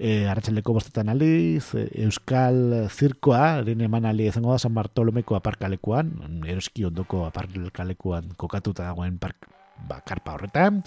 [0.00, 6.14] e, arratxaleko bostetan aldiz, e, Euskal Zirkoa, eren eman aldi izango da San Bartolomeko aparkalekuan,
[6.48, 9.50] eroski ondoko aparkalekuan kokatuta dagoen park,
[9.88, 10.80] ba, karpa horretan.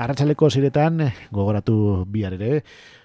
[0.00, 1.76] Arratxaleko ziretan, gogoratu
[2.08, 2.64] bihar ere,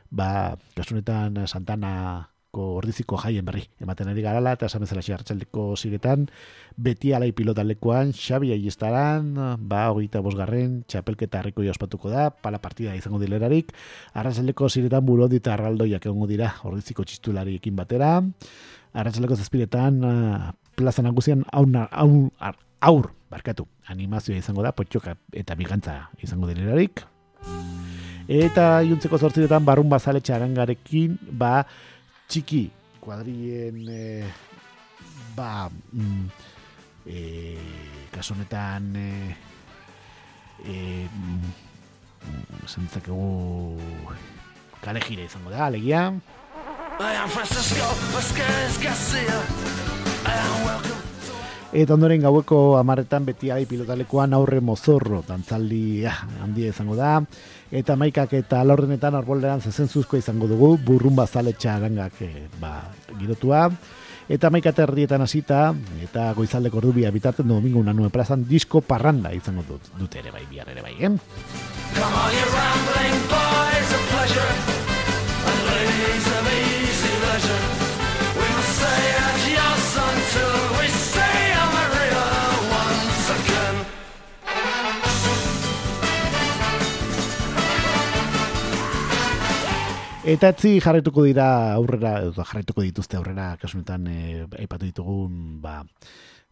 [0.10, 3.64] ba, kasunetan Santana ordiziko jaien berri.
[3.82, 6.28] Ematen ari garala eta esan bezala hartzaldeko ziretan
[6.78, 13.20] beti alai pilotalekuan Xabi Aiestaran ba hogeita bosgarren txapelketa harriko ospatuko da pala partida izango
[13.20, 13.74] dilerarik
[14.14, 18.24] arratzaldeko ziretan burodi eta arraldoiak egongo dira ordiziko txistulariekin batera.
[18.94, 20.02] Arratzaldeko zazpiretan
[20.76, 27.06] plaza nagusian aur, aur, aur barkatu animazioa izango da potxoka eta bigantza izango dilerarik
[28.30, 31.64] Eta juntzeko zortziretan barrun bazaletxe arangarekin, ba,
[32.30, 32.70] txiki
[33.02, 34.04] kuadrien e,
[35.34, 36.26] ba mm,
[37.10, 37.18] e,
[38.14, 39.10] kasonetan e,
[40.62, 40.76] e,
[41.10, 41.50] mm,
[42.70, 43.80] zentzakegu
[44.84, 46.06] kale jire izango da, alegia.
[51.70, 57.20] Eta ondoren gaueko amarretan beti ari pilotalekoan aurre mozorro, dantzaldi ah, handia izango da
[57.72, 62.82] eta maikak eta alorrenetan arbolderan zezenzuzko izango dugu, burrun bazaletxa arangak e, ba,
[63.20, 63.68] girotua.
[64.30, 65.74] Eta maika erdietan hasita
[66.06, 70.70] eta goizaldeko ordubia bitarten domingo unanue plazan disko parranda izango dut, dut ere bai, bihar
[70.70, 71.10] ere bai, eh?
[71.10, 74.69] Come on, you rambling boys, a pleasure,
[90.28, 91.46] Eta etzi jarretuko dira
[91.78, 94.18] aurrera, edo jarretuko dituzte aurrera, kasunetan e,
[94.60, 95.78] aipatu ditugun, ba,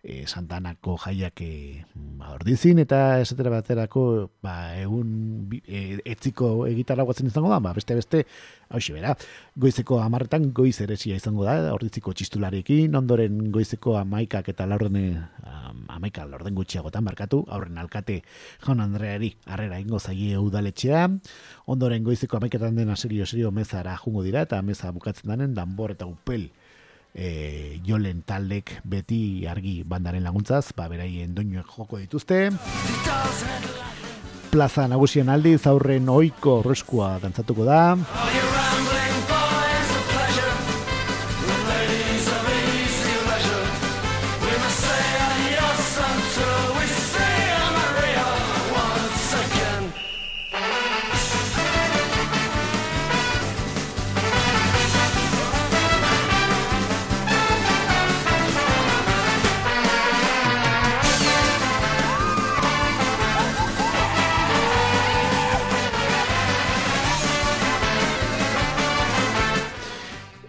[0.04, 7.28] e, Santanako jaiak e, ba, ordizin, eta esatera baterako, ba, egun e, etziko egitarra guatzen
[7.32, 8.24] izango da, ba, beste beste,
[8.70, 9.16] hau bera,
[9.56, 14.98] goizeko amarretan goiz eresia izango da, orditziko txistularekin, ondoren goizeko amaikak eta laurden
[15.88, 18.22] amaika laurden gutxiagotan markatu, aurren alkate
[18.66, 21.08] jaun Andreari harrera ingo zaie udaletxea,
[21.68, 26.06] ondoren goizeko amaiketan dena serio serio mezara jungo dira, eta meza bukatzen danen, danbor eta
[26.06, 26.50] upel
[27.14, 32.50] e, jolen taldek beti argi bandaren laguntzaz, ba, beraien doinuek joko dituzte.
[34.52, 38.47] Plaza nagusien aldiz aurren oiko roskua dantzatuko da.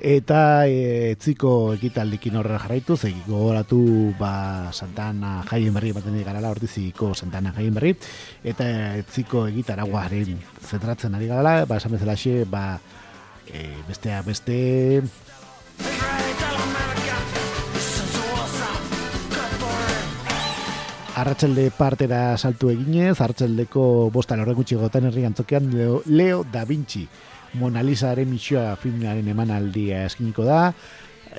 [0.08, 3.78] Eta e, etziko ekitaldikin horrela jarraitu, zegi gogoratu
[4.16, 7.92] ba, Santana jaien berri baten garala, ordiziko Santana jaien berri,
[8.40, 8.70] eta
[9.02, 12.80] etziko egitaraguaren zentratzen ari garala, ba, esan bezala xe, ba,
[13.52, 14.56] e, bestea beste...
[21.18, 23.82] Arratxalde partera saltu eginez, Arratxaldeko
[24.14, 27.02] bosta lorren gutxi gotan herri gantzokean Leo, Leo da Vinci.
[27.54, 30.72] Mona Lisaren misioa filmaren emanaldia eskiniko da.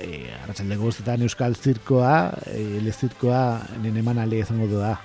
[0.00, 4.96] E, Arratxalde guztetan Euskal Zirkoa, e, ele Zirkoa, nien emanaldia izango da,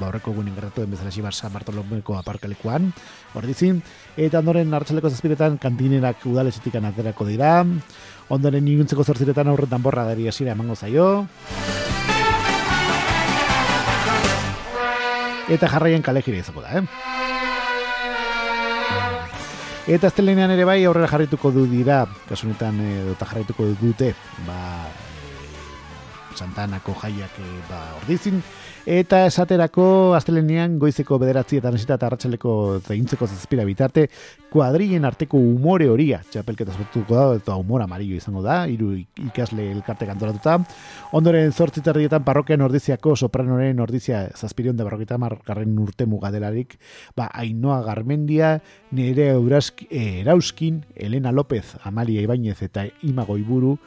[0.00, 2.90] baurreko guenin gerratu den bezala xibar San Bartolomeko aparkalekuan,
[3.38, 3.82] ordizin.
[4.16, 7.64] Eta ondoren Arratxaldeko zazpiretan kantinerak udaletxetik aterako dira.
[8.28, 11.26] Ondoren niguntzeko zortziretan aurretan borra dari esira emango zaio.
[15.46, 17.25] Eta jarraien kale jire izango da, eh?
[19.86, 24.08] Eta astelenean ere bai aurrera jarrituko du dira, kasunetan e, dota jarrituko dute,
[24.42, 24.56] ba,
[26.36, 28.42] Santanako jaiak e, ba, ordizin,
[28.86, 32.52] Eta esaterako astelenean goizeko bederatzi eta nesita eta arratxaleko
[32.86, 34.04] zeintzeko zazpira bitarte,
[34.52, 38.92] kuadrien arteko umore horia, txapelketa zortuko da, eta umor amarillo izango da, hiru
[39.24, 40.54] ikasle elkarte kantoratuta.
[41.18, 46.78] Ondoren zortziterrietan parrokian ordiziako sopranoren ordizia zazpirion da barrokita margarren urte mugadelarik,
[47.18, 48.60] ba, Ainoa Garmendia,
[48.94, 53.80] nire erauskin, Elena López, Amalia Ibañez eta Ima Goiburu,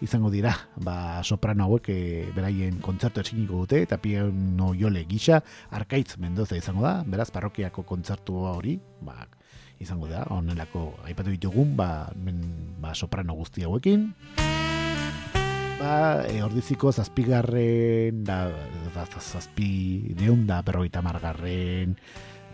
[0.00, 1.98] izango dira, ba, soprano hauek e,
[2.34, 8.36] beraien kontzertu esiniko dute, eta piano jole gisa, arkaitz mendoza izango da, beraz, parrokiako kontzertu
[8.50, 9.26] hori, ba,
[9.80, 12.42] izango da, onelako aipatu ditugun, ba, men,
[12.82, 14.10] ba, soprano guzti hauekin.
[15.80, 18.46] Ba, e, ordiziko zazpigarren, da,
[18.94, 21.96] da zazpi, deun da, berroita margarren,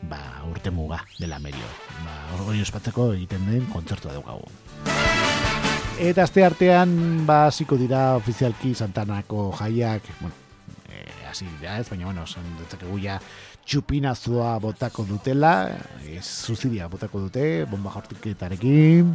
[0.03, 0.21] ba,
[0.51, 1.67] urte muga dela medio.
[2.05, 4.41] Ba, orgoi ospatzeko egiten den kontzertua dugu.
[6.01, 10.33] Eta azte artean, ba, ziko dira ofizialki Santanako jaiak, bueno,
[10.89, 13.19] eh, hasi dira ez, baina, bueno, san dutzakegu ja
[13.69, 15.53] txupinazua botako dutela,
[16.09, 19.13] ez zuzidia botako dute, bomba jortiketarekin,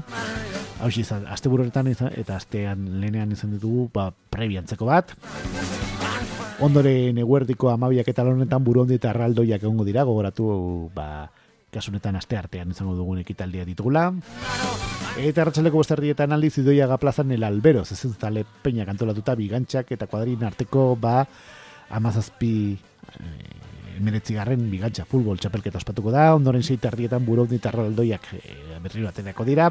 [0.77, 5.15] hau izan, azte bururetan eta aztean lehenean izan ditugu, ba, prebiantzeko bat,
[6.61, 11.31] ondoren eguerdiko amabiak eta honetan burundi eta arraldoiak egongo dira, gogoratu, ba,
[11.73, 14.11] kasunetan aste artean izango dugun ekitaldia ditugula.
[15.16, 20.43] Eta erratxaleko bosterdietan aldiz idoiaga plazan el albero, zezen zale peña kantolatuta bigantxak eta kuadrin
[20.43, 21.22] arteko ba
[21.95, 28.28] amazazpi eh, emeretzi garren bigantxa futbol txapelketa ospatuko da, ondoren seita ardietan burun eta aldoiak
[28.36, 29.70] eh, berri batenako dira,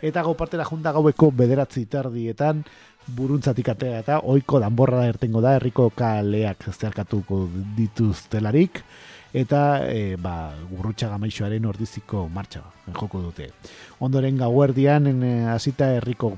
[0.00, 2.64] eta gau partera junta gaueko bederatzi tardietan
[3.06, 7.44] buruntzatik atea eta oiko danborra da ertengo da, herriko kaleak zerkatuko
[7.76, 8.80] dituztelarik,
[9.36, 13.50] eta e, ba, gurrutxa gamaixoaren ordiziko martxa joko dute.
[14.00, 16.36] Ondoren gauerdian e, hasita herriko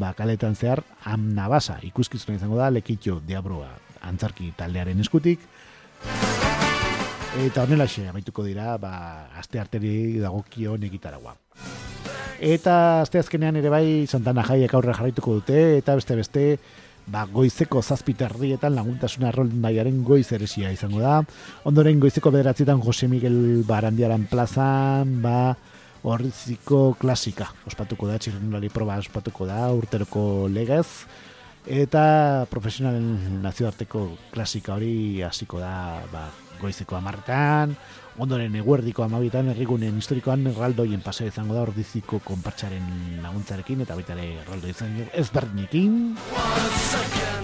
[0.00, 3.68] ba, kaletan zehar amna basa ikuskizuna izango da lekitxo diabroa
[4.08, 5.44] antzarki taldearen eskutik
[7.38, 11.36] eta honela xe amaituko dira ba, aste arteri dagokio negitaragua.
[12.38, 16.44] Eta aste azkenean ere bai Santana Jaiek aurre jarraituko dute eta beste beste
[17.12, 19.32] ba, goizeko zazpiterrietan laguntasuna
[19.62, 21.18] baiaren goiz eresia izango da.
[21.68, 25.54] Ondoren goizeko bederatzietan Jose Miguel Barandiaran plazan, ba,
[26.02, 27.48] horriziko klasika.
[27.68, 30.86] Ospatuko da, txirrenulari proba ospatuko da, urteroko legez.
[31.68, 36.28] Eta profesionalen nazioarteko klasika hori hasiko da ba,
[36.62, 37.74] goizeko amartan,
[38.18, 44.40] ondoren eguerdiko amabitan errigunen historikoan erraldoien paseo izango da ordiziko konpartxaren laguntzarekin eta baita ere
[44.42, 45.94] erraldo izan ezberdinekin.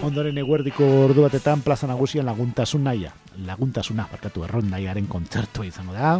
[0.04, 3.14] Ondoren eguerdiko ordu batetan plaza nagusian laguntasun naia
[3.46, 6.18] laguntasuna barkatu errondaiaren kontzertua izango da.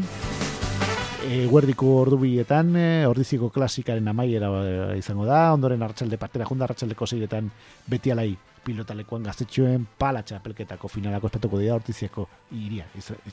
[1.24, 2.74] Eguerdiko ordu bietan
[3.08, 5.48] ordiziko klasikaren amaiera eh, izango da.
[5.56, 7.50] Ondoren hartxalde partera junda hartxaldeko zeiretan
[7.90, 8.34] beti alai
[8.64, 12.86] pilotalekuan gaztetxoen pala txapelketako finalako espatuko dira ortiziako iria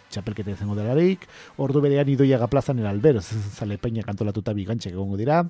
[0.09, 1.27] txapelketa izango delarik
[1.63, 5.43] ordu berean idoiaga plazan eralbero zale peina kantolatuta bigantxek egongo dira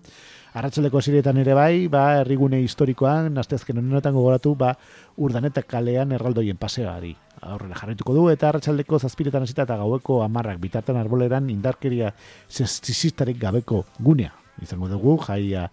[0.52, 4.74] Arratxaldeko ziretan ere bai, ba, errigune historikoan, nazteazken honetan gogoratu, ba,
[5.16, 11.00] urdanetak kalean erraldoien paseari aurrera jarrituko du, eta arratsaldeko zazpiretan hasita eta gaueko amarrak bitartan
[11.00, 12.12] arboleran indarkeria
[12.50, 14.34] zestizistarik gabeko gunea.
[14.62, 15.70] Izango dugu, jaia,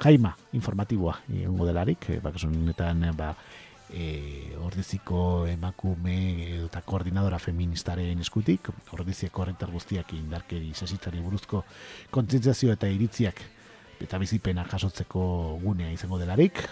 [0.00, 3.34] jaima informatiboa egongo delarik, e, honetan ba,
[3.92, 6.16] e, ordiziko emakume
[6.64, 11.64] eta koordinadora feministaren eskutik, ordiziko horretar guztiak indarkeri sesitzari buruzko
[12.10, 13.42] kontzientzazio eta iritziak
[14.00, 15.22] eta bizipena jasotzeko
[15.62, 16.62] gunea izango delarik.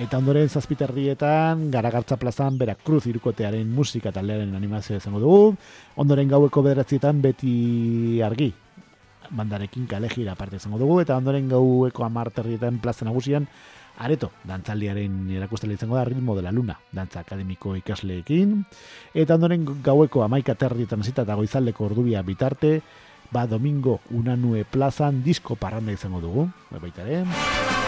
[0.00, 5.56] Eta ondoren zazpiterrietan, garagartza plazan, Cruz irukotearen musika taldearen animazioa izango dugu.
[5.96, 8.52] Ondoren gaueko bederatzietan beti argi,
[9.30, 13.48] bandarekin kalejira parte izango dugu, eta ondoren gaueko amarterrietan plaza nagusian,
[14.00, 18.56] areto, dantzaldiaren erakustela izango da, ritmo de la luna, dantza akademiko ikasleekin,
[19.14, 22.80] eta ondoren gaueko amaika terrietan zita eta goizaldeko ordubia bitarte,
[23.30, 27.79] ba domingo unanue plazan disko parranda izango dugu, baita ere.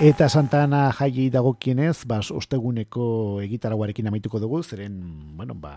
[0.00, 4.94] Eta Santana jai dagokienez, bas osteguneko egitaraguarekin amaituko dugu, zeren,
[5.36, 5.74] bueno, ba,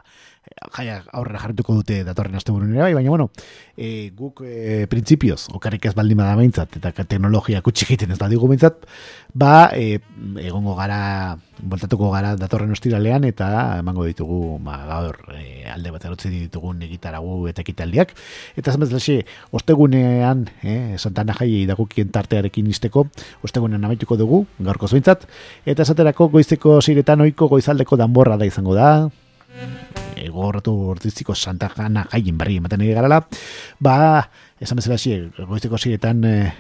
[0.78, 3.28] jaia aurrera jarrituko dute datorren asteburun ere bai, baina, bueno,
[3.76, 8.86] e, guk e, printzipioz, okarrik ez baldin bada eta teknologia kutsi egiten ez badigu behintzat,
[9.34, 10.00] ba, e,
[10.40, 16.32] egongo gara, voltatuko gara datorren ostiralean, eta emango ditugu, ba, gaur, e, alde bat erotzi
[16.32, 18.16] ditugun egitaragu eta ekitaldiak.
[18.56, 19.20] Eta zamez lexi,
[19.52, 23.08] ostegunean, e, Santana jai dagokien tartearekin izteko,
[23.44, 25.28] ostegunean amaituko dugu, gaurko zointzat,
[25.66, 29.10] eta esaterako goizeko ziretan oiko goizaldeko danborra da izango da,
[30.24, 33.22] egorratu ortiziko Santa Jana jaien berri ematen egin garala,
[33.80, 33.96] ba,
[34.62, 35.00] esan bezala
[35.48, 36.54] goizeko ziretan, e,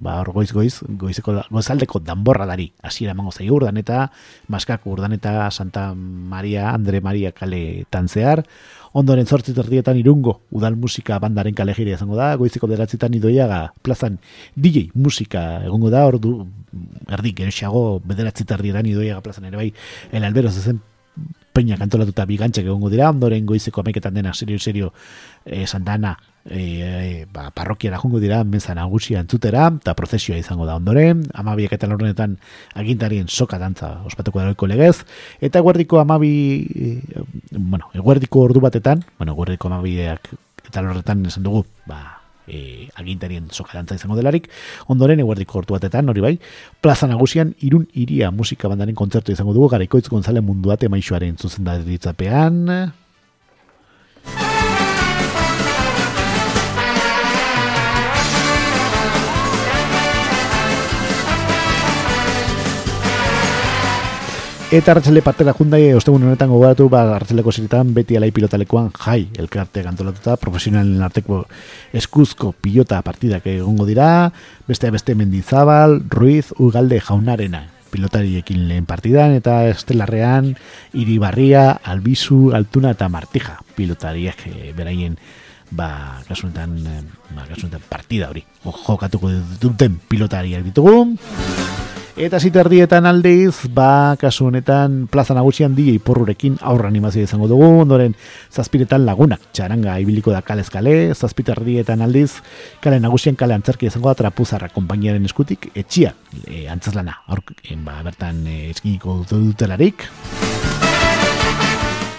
[0.00, 4.06] ba, hor goiz goiz, goizeko gozaldeko danborra dari, hasiera emango zai urdan eta
[4.48, 8.44] maskak urdan eta Santa Maria, Andre Maria kale tantzear,
[8.92, 14.18] ondoren zortzit erdietan irungo udal musika bandaren kale jire izango da, goizeko beratzitan idoiaga plazan
[14.56, 16.46] DJ musika egongo da, ordu
[17.10, 19.70] erdik geroxiago bederatzit erdietan idoiaga plazan ere bai,
[20.12, 20.80] el albero zezen
[21.54, 24.92] peña kantolatuta bigantxek egongo dira, ondoren goizeko ameketan dena serio serio
[25.44, 26.16] eh, Santana
[26.48, 31.24] e, ba, parrokiara jungo dira meza nagusia entzutera eta prozesioa izango da ondoren.
[31.34, 32.38] Amabiek eta lornetan
[32.74, 35.04] agintarien soka dantza ospatuko dagoiko legez.
[35.40, 36.32] Eta guardiko amabi
[36.74, 36.94] e,
[37.52, 40.32] bueno, eguerdiko ordu batetan bueno, guardiko amabiak
[40.66, 44.48] eta lornetan esan dugu ba, e, agintarien sokalantza izango delarik,
[44.86, 46.34] ondoren eguerdiko hortu batetan, hori bai,
[46.80, 52.92] plaza nagusian irun iria musika bandaren kontzertu izango dugu, garaikoitz gonzale munduate maixoaren zuzendaritzapean,
[64.70, 69.82] Eta hartzele partera jundai, ostegun honetan gogoratu, ba, hartzeleko ziritan, beti alai pilotalekoan jai, elkarte
[69.82, 71.40] gantolatuta, profesionalen arteko
[71.98, 74.30] eskuzko pilota partidak egongo dira,
[74.70, 80.52] beste beste mendizabal, ruiz, ugalde jaunarena pilotariekin lehen partidan, eta estelarrean,
[80.94, 85.18] iribarria, albizu, altuna eta martija pilotariak e, beraien
[85.74, 87.02] ba, kasunetan, eh,
[87.34, 91.08] ba, kasunetan partida hori, jokatuko duten pilotariak ditugu.
[92.20, 98.12] Eta ziterdietan aldeiz, ba, kasu honetan, plaza nagusian di iporrurekin aurra animazio izango dugu, ondoren
[98.52, 100.60] zazpiretan lagunak, txaranga ibiliko da kale.
[100.60, 102.42] Eskale, zazpiterdietan aldiz,
[102.84, 106.10] kale nagusian kale antzerki izango da trapuzarra kompainiaren eskutik, etxia,
[106.44, 107.54] e, antzazlana, aurk,
[107.86, 110.04] ba, bertan e, eskiniko dutelarik.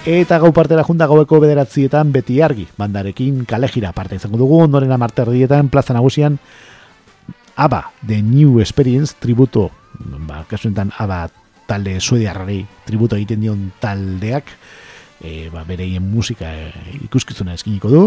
[0.10, 4.98] Eta gau partera junta gaueko bederatzietan beti argi, bandarekin kale gira parte izango dugu, ondoren
[4.98, 6.40] amarterdietan plaza nagusian,
[7.54, 9.70] Aba, The New Experience, tributo
[10.28, 11.28] ba, kasuentan aba
[11.68, 14.50] talde suediarrari tributo egiten dion taldeak
[15.22, 16.72] e, ba, bereien musika e,
[17.06, 18.04] ikuskizuna eskiniko du.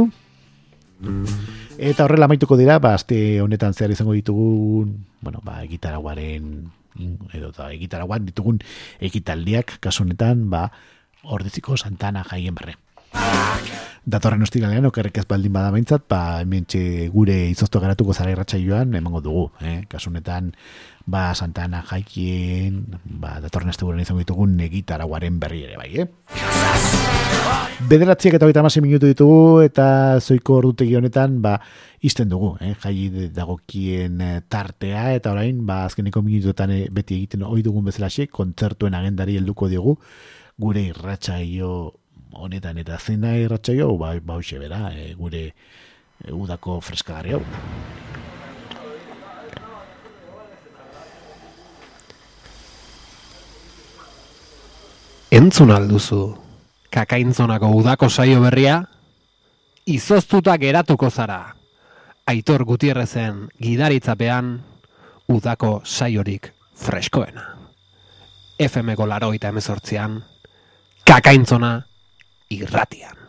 [1.78, 6.70] Eta horrela maituko dira ba, azte honetan zehar izango ditugun bueno, ba, egitaraguaren
[7.34, 8.60] edo eta egitaraguan ditugun
[9.02, 10.68] egitaldiak kasu honetan ba,
[11.24, 12.76] ordiziko santana jaien berre
[14.04, 19.20] datorren ostiralean okerrek ez baldin bada behintzat, ba, hementxe gure izozto garatuko zara irratxa emango
[19.20, 19.84] dugu, eh?
[19.88, 20.52] kasunetan,
[21.06, 26.06] ba, Santana jaikien, ba, datorren este buren izango ditugun negitaraguaren berri ere, bai, eh?
[27.88, 31.58] Bederatziak eta baita minutu ditugu, eta zoiko ordutegi honetan, ba,
[32.02, 32.74] izten dugu, eh?
[32.82, 38.10] jai dagokien eh, tartea, eta orain, ba, azkeneko minutuetan eh, beti egiten oi dugun bezala
[38.30, 39.98] kontzertuen agendari helduko diogu,
[40.60, 41.94] gure irratsaio
[42.36, 47.42] honetan eta zein da irratsaio ba ba bera e, gure e, udako freskagarri hau.
[55.30, 56.36] Entzun alduzu
[56.90, 58.84] kakaintzonako udako saio berria?
[59.86, 61.56] Izoztuta geratuko zara.
[62.26, 64.60] Aitor Gutierrezen gidaritzapean
[65.28, 67.50] udako saiorik freskoena.
[68.62, 70.22] FM-ko laroita emezortzian
[71.04, 71.82] kakaintzona
[72.62, 73.23] irratian.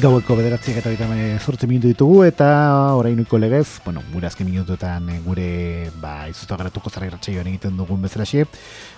[0.00, 2.46] Gaueko bederatziak eta baita zortze minutu ditugu eta
[2.96, 8.00] orainuko legez, bueno, gure azken minutuetan eh, gure ba, izutu agaratuko zara irratxaioan egiten dugun
[8.00, 8.46] bezala xe,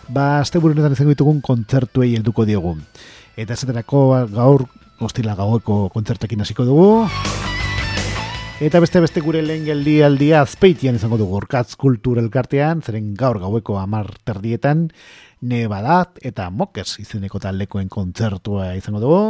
[0.08, 2.76] ba, azte burunetan izango ditugun kontzertuei helduko diogu.
[3.34, 4.68] Eta esaterako gaur,
[5.02, 6.90] ostila gaueko kontzertekin hasiko dugu.
[8.62, 13.42] Eta beste beste gure lehen geldi aldia azpeitian izango dugu orkatz kultur elkartean, zeren gaur
[13.42, 14.86] gaueko amar terdietan,
[15.42, 19.24] nebadat eta mokers izeneko taldekoen kontzertua izango dugu.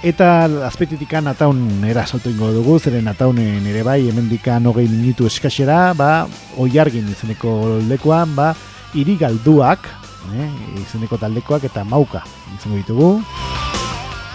[0.00, 5.92] Eta azpetitikan ataun era salto ingo dugu, zeren ataunen ere bai, hemendikan hogei minutu eskasera,
[5.92, 6.24] ba,
[6.56, 8.54] oi argin izeneko lekuan, ba,
[8.96, 9.90] irigalduak,
[10.32, 10.48] eh,
[10.80, 12.24] izeneko taldekoak eta mauka
[12.56, 13.10] izango ditugu.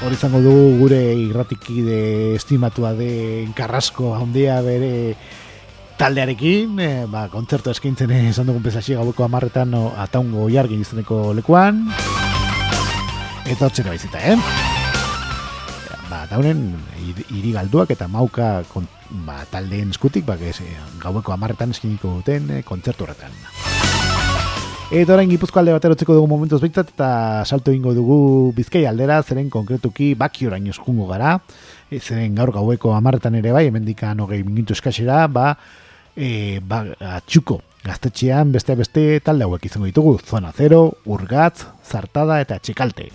[0.05, 3.09] Hor izango dugu gure irratikide estimatua de
[3.47, 5.15] enkarrasko handia bere
[5.97, 11.33] taldearekin, eh, ba, kontzertu eskaintzen esan dugun pesasi gaueko amarretan no, ataungo oi argin izeneko
[11.33, 11.87] lekuan.
[13.49, 14.74] Eta hotxera bizita, eh?
[16.29, 18.87] Daunen hiri galduak eta mauka kon,
[19.25, 20.59] ba, taldeen eskutik ba, ez,
[21.01, 23.33] gaueko amarretan eskiniko duten e, kontzertu horretan.
[24.93, 27.09] Eta orain gipuzko alde batera utziko dugu momentuz behitzat eta
[27.45, 28.17] salto ingo dugu
[28.55, 31.39] bizkai aldera, zeren konkretuki baki orain eskungo gara,
[31.89, 35.55] e, zeren gaur gaueko amarretan ere bai, emendikan hogei minutu eskasera, ba,
[36.15, 36.83] e, ba,
[37.17, 43.11] atxuko gaztetxean beste beste talde hauek izango ditugu, zona zero, urgatz, zartada eta txekalte.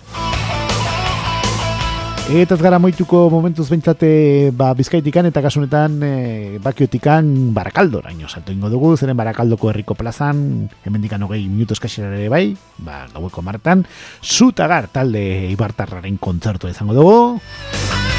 [2.29, 6.11] Eta ez gara moituko momentuz bentsate ba, bizkaitikan eta kasunetan e,
[6.61, 7.25] bakiotikan
[7.55, 12.55] barakaldo raino salto ingo dugu, zeren barakaldoko herriko plazan, hemen dikan hogei minuto eskasera bai,
[12.77, 13.83] ba, gaueko martan,
[14.21, 18.10] zutagar talde ibartarraren kontzertu izango dugu.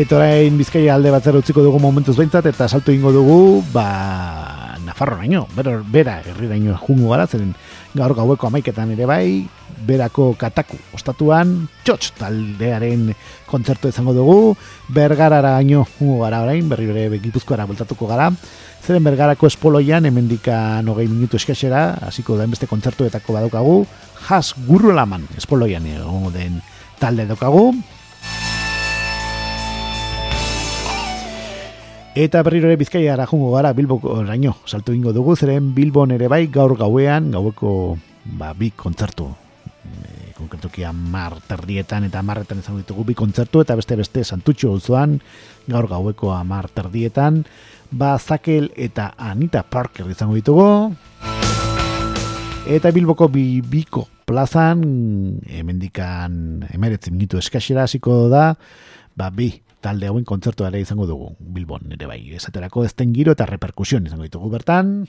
[0.00, 5.18] Eta orain bizkaia alde bat utziko dugu momentuz behintzat eta salto ingo dugu, ba, Nafarro
[5.18, 6.78] naino, bera, bera herri daino
[7.10, 7.52] gara, zeren
[7.92, 9.44] gaur gaueko amaiketan ere bai,
[9.84, 13.12] berako kataku ostatuan, txotx taldearen
[13.44, 14.56] kontzertu izango dugu,
[14.88, 18.32] bergarara aino jungo gara orain, berri bere gipuzkoara bultatuko gara,
[18.80, 23.78] zeren bergarako espoloian, emendika nogei minutu eskasera, hasiko da beste kontzertuetako badukagu,
[24.30, 26.62] has gurru laman espoloian egon den
[26.98, 27.74] talde daukagu,
[32.10, 36.48] Eta berriro ere bizkaia jungo gara Bilboko oraino salto ingo dugu zeren Bilbon ere bai
[36.50, 39.28] gaur gauean gaueko ba, bi kontzertu.
[39.86, 45.20] E, konkretuki amar terdietan eta amarretan izango ditugu bi kontzertu eta beste beste santutxo auzoan
[45.70, 47.44] gaur gaueko amar terdietan
[47.92, 50.90] ba Zakel eta Anita Parker izango ditugu.
[52.66, 54.82] Eta Bilboko bi, biko plazan
[55.46, 58.56] hemendikan emeretzen minutu eskasera hasiko da
[59.14, 63.48] ba bi talde hauen kontzertu ere izango dugu Bilbon ere bai, esaterako ezten giro eta
[63.48, 65.04] reperkusion izango ditugu bertan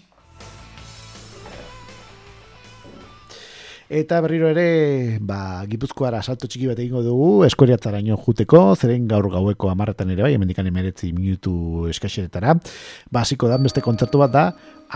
[3.91, 9.67] Eta berriro ere, ba, gipuzkoara salto txiki bat egingo dugu, eskoriatzaraino juteko, zeren gaur gaueko
[9.67, 12.55] amarretan ere bai, emendikan emeretzi minutu eskaxeretara.
[13.11, 14.45] Ba, hasiko da, beste kontzertu bat da,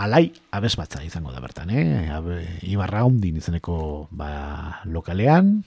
[0.00, 2.08] alai abez batza izango da bertan, eh?
[2.72, 3.76] Ibarra hundin izeneko
[4.16, 4.30] ba,
[4.88, 5.58] lokalean.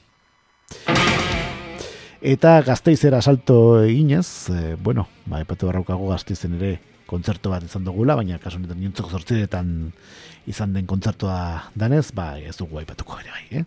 [2.22, 8.16] Eta gazteizera salto eginez, e, bueno, ba, epatu barraukago gazteizen ere kontzertu bat izan dugula,
[8.20, 9.94] baina kasu honetan niontzoko zortziretan
[10.52, 13.66] izan den kontzertua danez, ba, ez dugu aipatuko ere bai, eh?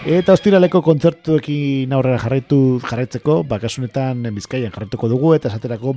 [0.00, 5.92] Eta ostiraleko kontzertuekin aurrera jarraitu jarraitzeko, bakasunetan bizkaian jarraituko dugu, eta esaterako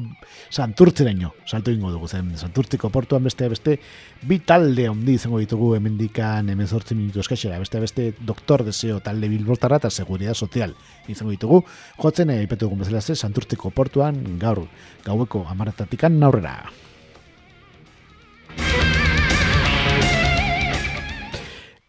[0.52, 2.34] santurtzeraino, salto ingo dugu, zen.
[2.36, 3.78] Santurtziko portuan beste beste,
[4.28, 9.32] bi talde handi izango ditugu hemendikan hemen zortzi minutu eskaxera, beste beste doktor deseo talde
[9.32, 10.76] bilbotarra eta seguridad sozial
[11.08, 11.64] izango ditugu,
[12.04, 14.66] jotzen epetu dugun bezala ze, santurtziko portuan gaur
[15.08, 16.60] gaueko amaratatikan aurrera.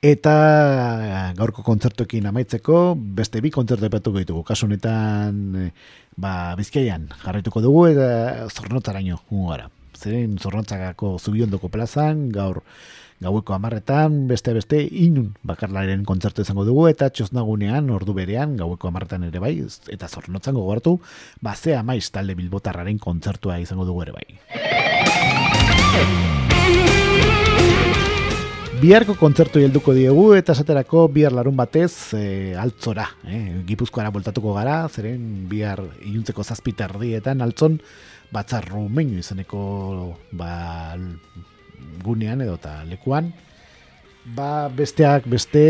[0.04, 4.42] Eta gaurko kontzertuekin amaitzeko, beste bi kontzertu epatuko ditugu.
[4.44, 5.70] Kasu honetan, eh,
[6.20, 9.70] ba, bizkaian jarraituko dugu eta zornotzaraino jungo gara.
[9.96, 12.60] Zeren zornotzakako zubiondoko plazan, gaur
[13.24, 19.24] gaueko amarretan, beste beste inun bakarlaren kontzertu izango dugu, eta txosnagunean, ordu berean, gaueko amarretan
[19.30, 19.54] ere bai,
[19.88, 20.98] eta zornotzan gogartu,
[21.40, 24.28] ba, zea maiz talde bilbotarraren kontzertua izango dugu ere bai.
[28.80, 34.80] Biharko kontzertu helduko diegu eta esaterako bihar larun batez e, altzora, e, gipuzkoara voltatuko gara,
[34.88, 37.78] zeren bihar iluntzeko zazpitardietan altzon
[38.34, 39.62] batzarru meinu izaneko
[40.34, 40.96] ba,
[42.02, 43.30] gunean edo eta lekuan.
[44.34, 45.64] Ba, besteak beste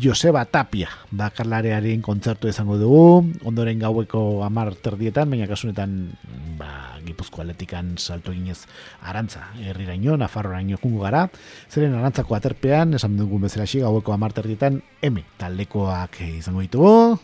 [0.00, 5.98] Joseba Tapia bakarlarearen kontzertu izango dugu, ondoren gaueko amar terdietan, baina kasunetan
[6.56, 8.66] ba, gipuzko atletikan salto ginez
[9.02, 11.26] arantza, herriraino, nafarroraino jungo gara,
[11.70, 17.18] zeren arantzako aterpean, esan dugu bezala gaueko amar terdietan, M taldekoak izango ditugu.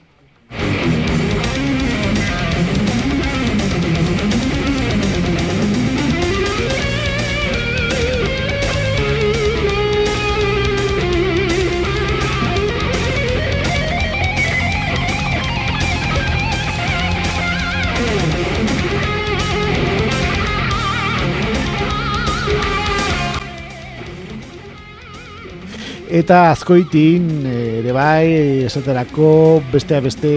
[26.12, 28.26] Eta azkoitin ere bai
[28.66, 30.32] esaterako bestea beste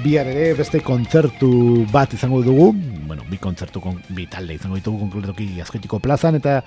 [0.00, 2.70] bihar ere beste kontzertu bat izango dugu,
[3.04, 6.62] bueno, bi kontzertu, kon, bi talde izango ditugu konkretoki azkoitiko plazan, eta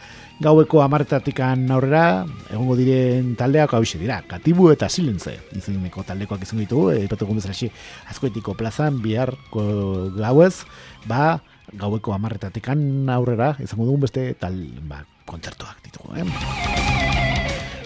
[0.46, 6.92] gaueko amartatikan aurrera, egongo diren taldeak hau dira, katibu eta silentze, izaneko taldekoak izango ditugu,
[7.08, 7.72] ipatu egun bezala
[8.14, 10.66] azkoitiko plazan, bihar gauez,
[11.08, 11.40] ba,
[11.74, 17.29] gaueko amartatikan aurrera, izango dugu beste tal, ba, kontzertuak ditugu, eh?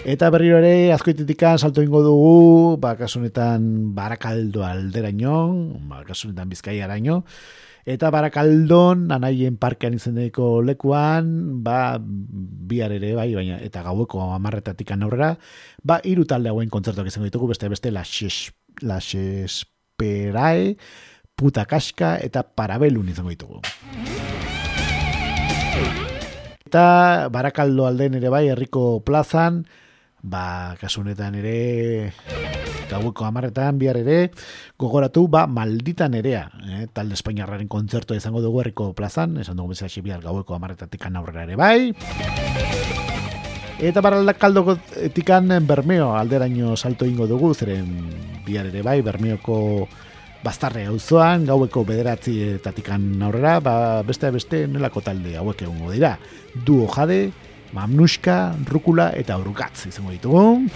[0.04, 7.24] Eta berriro ere, azkoitetikan salto ingo dugu, ba, kasunetan barakaldo alderaino, ba, kasunetan bizkai araño,
[7.88, 15.38] eta barakaldon, anaien parkean izeneko lekuan, ba, bihar ere, bai, baina, eta gaueko amarretatik aurrera,
[15.80, 17.88] ba, iru talde hauen kontzertuak izango ditugu, beste beste,
[18.84, 20.76] lasesperae,
[21.34, 23.64] puta kaska, eta parabelun izango ditugu.
[26.68, 26.84] Eta
[27.32, 29.64] barakaldo alden ere bai, herriko plazan,
[30.24, 32.12] ba, kasunetan ere
[32.88, 34.32] gaueko amarretan bihar ere
[34.80, 36.86] gogoratu ba maldita nerea eh?
[36.92, 41.56] talde Espainiarraren kontzertu izango dugu herriko plazan esan dugu bezala bihar gaueko amarretatik aurrera ere
[41.56, 41.92] bai
[43.78, 47.88] eta para kaldo etikan bermeo alderaino salto ingo dugu zeren
[48.46, 49.88] bihar ere bai bermeoko
[50.44, 56.18] bastarre auzoan gaueko bederatzi etatikan aurrera ba, beste beste nelako talde hauek egongo dira
[56.64, 57.32] duo jade
[57.74, 60.68] Mamnuska, Rukula eta Urukatz izango ditugu.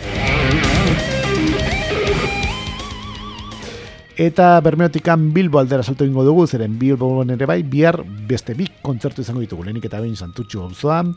[4.19, 9.23] Eta Bermeotikan Bilbo aldera salto ingo dugu, zeren Bilbo ere bai, bihar beste bi kontzertu
[9.23, 9.63] izango ditugu.
[9.63, 11.13] Lehenik eta behin santutxu hauzoan,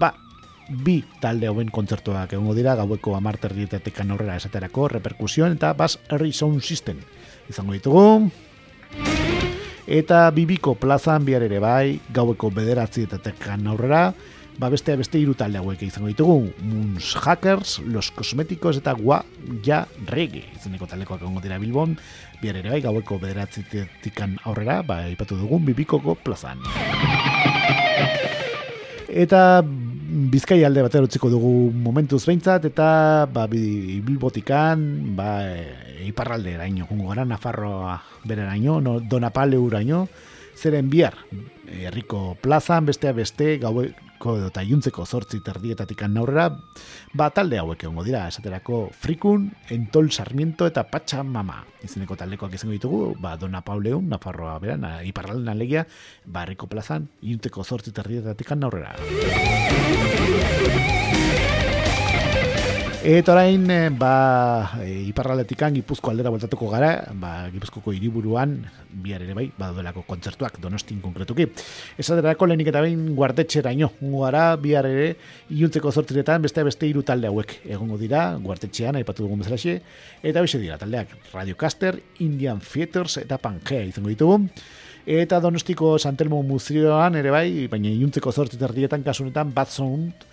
[0.00, 0.14] ba,
[0.68, 6.32] bi talde hauen kontzertuak egongo dira, gaueko amarter dietatik aurrera esaterako, reperkusioan, eta bas herri
[6.32, 7.04] sound system
[7.52, 8.30] izango ditugu.
[9.84, 14.14] Eta bibiko plazan bihar ere bai, gaueko bederatzi dietatik aurrera,
[14.58, 16.50] ba beste beste hiru talde hauek izango ditugu.
[16.66, 19.22] Moons Hackers, Los Cosméticos eta Gua
[19.64, 20.44] Ja Reggae.
[20.58, 21.94] Izeneko taldekoak egongo dira Bilbon.
[22.42, 26.58] Bihar ere bai gaueko bederatzitikan aurrera ba ipatu dugun bibikoko plazan.
[29.08, 32.88] Eta bizkai alde batera utziko dugu momentuz behintzat eta
[33.30, 34.82] ba, bilbotikan
[35.16, 40.06] ba, e, iparralde eraino, jungo gara Nafarroa bere eraino, no, Donapale uraino,
[40.56, 41.14] zeren bihar
[41.68, 46.48] herriko plazan, bestea beste, gaue, ko edo eta iuntzeko zortzi terdietatik aurrera,
[47.14, 51.64] ba talde hauek egongo dira, esaterako frikun, entol sarmiento eta patxa mama.
[51.82, 55.86] Izeneko taldekoak izango ditugu, ba Dona Pauleun, Nafarroa beran, iparralen alegia,
[56.26, 58.96] ba herriko plazan, iuntzeko zortzi terdietatik aurrera.
[63.08, 68.58] Eta orain, eh, ba, e, iparraletikan Gipuzko aldera voltatuko gara, ba, Gipuzkoko hiriburuan
[68.92, 71.46] bihar ere bai, badodelako kontzertuak donostin konkretuki.
[71.96, 75.08] Esaterako lehenik eta behin guartetxera ino, gara bihar ere,
[75.48, 79.80] iuntzeko zortziretan beste beste hiru talde hauek egongo dira, guartetxean, aipatu dugun bezalaxe,
[80.20, 84.42] eta beste dira, taldeak Radiocaster, Indian Theaters eta Pangea izango ditugu.
[85.08, 90.28] Eta donostiko Santelmo Muzioan ere bai, baina iuntzeko zortziterrietan kasunetan Bad Sound,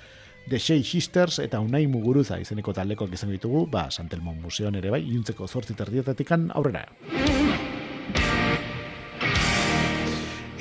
[0.47, 5.01] The Shea Sisters eta Unai Muguruza izeneko taldekoak izango ditugu, ba, Santelmon Museoan ere bai,
[5.01, 6.85] iuntzeko zortzi terdietatikan aurrera.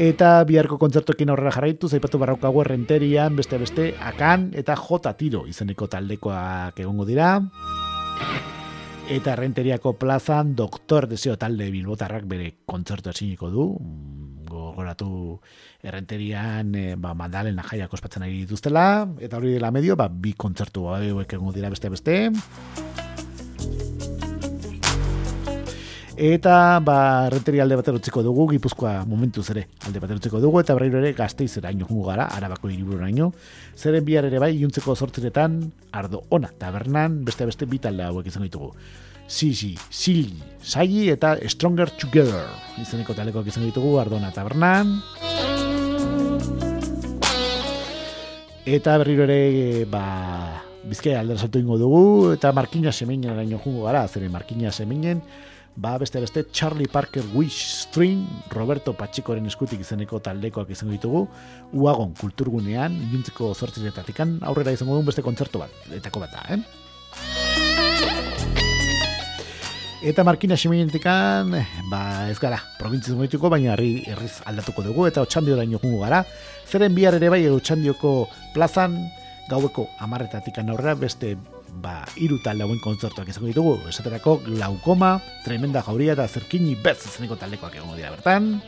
[0.01, 5.86] Eta biharko kontzertoekin aurrera jarraitu, zaipatu barraukago errenterian, beste beste, akan eta jota tiro izeneko
[5.93, 7.36] taldekoak egongo dira.
[9.12, 13.69] Eta errenteriako plazan, doktor deseo talde bilbotarrak bere kontzertu esiniko du,
[14.74, 15.38] gogoratu
[15.86, 20.88] errenterian e, ba, mandalen jaiak ospatzen ari dituztela, eta hori dela medio, ba, bi kontzertu
[20.90, 22.18] hauek egongo dira beste beste.
[26.14, 30.76] Eta ba, errenteri alde batero utziko dugu, gipuzkoa momentu zere alde batero utziko dugu, eta
[30.78, 33.32] berriro ere gazteiz jungo gara, arabako iriburu ino.
[33.76, 38.44] Zeren bihar ere bai, iuntzeko sortziretan, ardo ona, tabernan, beste beste bi talde hauek izango
[38.44, 38.72] ditugu.
[39.26, 42.44] Sisi, Sili, Saigi eta Stronger Together.
[42.82, 44.98] Izeneko talekoak izan ditugu Ardona Tabernan.
[48.64, 50.05] Eta berriro ere, ba,
[50.88, 55.20] bizkaia aldera saltu ingo dugu, eta Markina Semeinen araño jungo gara, zeren Markina Semeinen,
[55.76, 61.26] ba, beste beste Charlie Parker Wish String, Roberto Pachikoren eskutik izeneko taldekoak izango ditugu,
[61.72, 66.62] uagon kulturgunean, juntzeko zortzitzetatikan, aurrera izango dugu beste kontzertu bat, etako bat eh?
[70.05, 71.55] Eta Markina Ximenetikan,
[71.89, 76.18] ba ez gara, provintziz moituko, baina herri herriz aldatuko dugu, eta otxandio daino gara.
[76.68, 78.98] Zeren bihar ere bai, otxandioko plazan,
[79.48, 81.39] gaueko amarretatik aurrera beste
[81.81, 83.78] ba, iru talde hauen kontzertuak izango ditugu.
[83.89, 88.60] Esaterako, glaukoma, tremenda jauria eta zerkini bez zeneko taldekoak egongo dira bertan.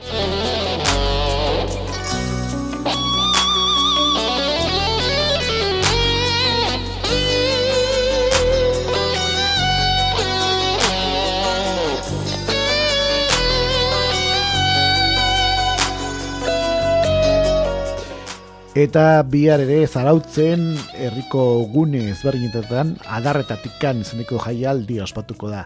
[18.77, 20.67] Eta bihar ere zarautzen
[21.01, 25.63] herriko gune ezberdinetan adarretatikan izeneko jaialdi ospatuko da.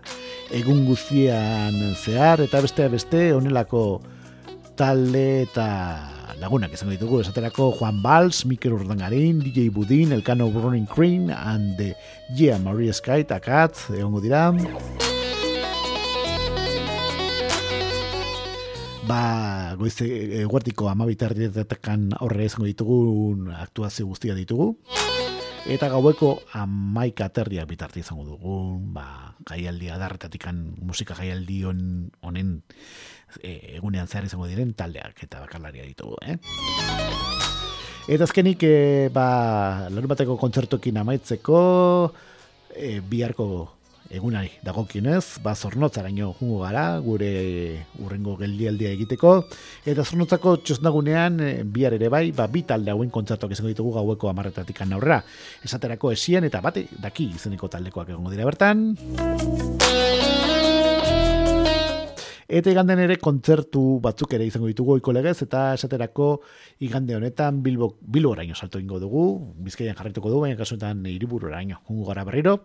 [0.55, 3.83] Egun guztian zehar eta beste beste honelako
[4.79, 5.67] talde eta
[6.39, 7.25] lagunak izango ditugu.
[7.25, 11.97] Esaterako Juan Valls, Mikel Urdangarin, DJ Budin, Elkano Burning Cream and the
[12.31, 14.53] Yeah Maria Sky eta Katz egongo dira
[19.11, 20.07] ba, goizte,
[20.45, 22.99] eguertiko amabitarrietetan horre izango ditugu
[23.59, 24.77] aktuazio guztia ditugu.
[25.71, 28.55] Eta gaueko amaika aterriak bitarti izango dugu,
[28.95, 30.47] ba, gaialdi adarretatik
[30.87, 32.55] musika gaialdi honen
[33.43, 36.39] e, egunean zehar izango diren taldeak eta bakarlaria ditugu, eh?
[38.11, 41.61] Eta azkenik, e, ba, larun bateko kontzertokin amaitzeko,
[42.75, 43.51] e, biharko
[44.11, 49.35] egunari dagokienez, ba zornotzaraino jungo gara, gure urrengo geldialdia egiteko,
[49.87, 54.31] eta zornotzako txosnagunean e, bihar ere bai, ba bi talde hauen kontzertuak izango ditugu gaueko
[54.31, 55.23] amarretatik aurrera.
[55.65, 58.97] Esaterako esien eta bate daki izeneko taldekoak egongo dira bertan.
[62.51, 66.41] Eta iganden ere kontzertu batzuk ere izango ditugu oiko legez, eta esaterako
[66.83, 69.23] igande honetan Bilbo, Bilbo oraino salto ingo dugu,
[69.63, 72.57] bizkaian jarrituko dugu, baina kasuetan iriburu oraino, jungo gara berriro.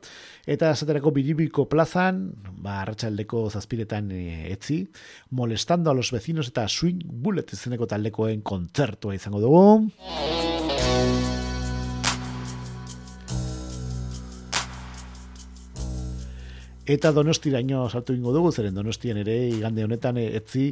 [0.50, 4.26] Eta esaterako biribiko plazan, ba, arratsaldeko zazpiretan e,
[4.56, 4.82] etzi,
[5.30, 9.66] molestando a los vecinos eta swing bullet izeneko taldekoen kontzertua izango dugu.
[16.86, 20.68] Eta donostiraino saltu ingo dugu, zeren donostian ere igande honetan etzi,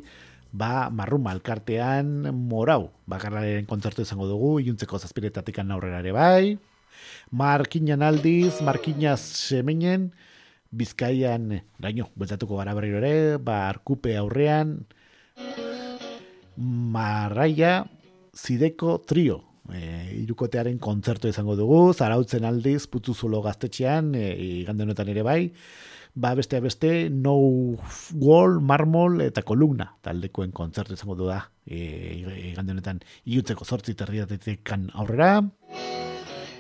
[0.54, 6.58] ba, marruma alkartean morau, bakarraren kontzertu izango dugu, iuntzeko zazpiretatik aurrera ere bai,
[7.32, 10.12] markinan aldiz, markinaz semenen,
[10.70, 14.86] bizkaian, daño, beltatuko gara berriro ere, ba, arkupe aurrean,
[16.58, 17.88] marraia,
[18.38, 19.42] zideko trio,
[19.74, 25.42] e, irukotearen kontzertu izango dugu, zarautzen aldiz, putzuzulo gaztetxean, e, honetan ere bai,
[26.16, 27.36] ba beste beste no
[28.14, 29.94] wall marmol eta kolumna.
[30.02, 35.42] Taldekoen kontzertu izango du da e, honetan iutzeko 8 terriatekan aurrera.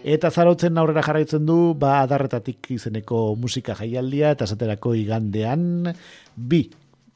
[0.03, 5.93] Eta zarotzen aurrera jarraitzen du ba adarretatik izeneko musika jaialdia eta esaterako igandean
[6.35, 6.65] bi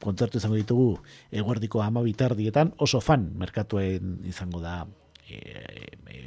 [0.00, 0.92] kontzertu izango ditugu
[1.34, 4.86] eguerdiko ama bitardietan oso fan merkatuen izango da
[5.30, 5.38] e,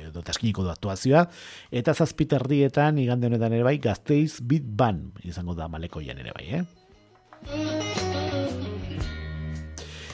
[0.08, 1.26] edo taskiniko du aktuazioa,
[1.72, 6.64] eta zazpiterdietan igande honetan ere bai gazteiz bit ban izango da malekoian ere bai, eh?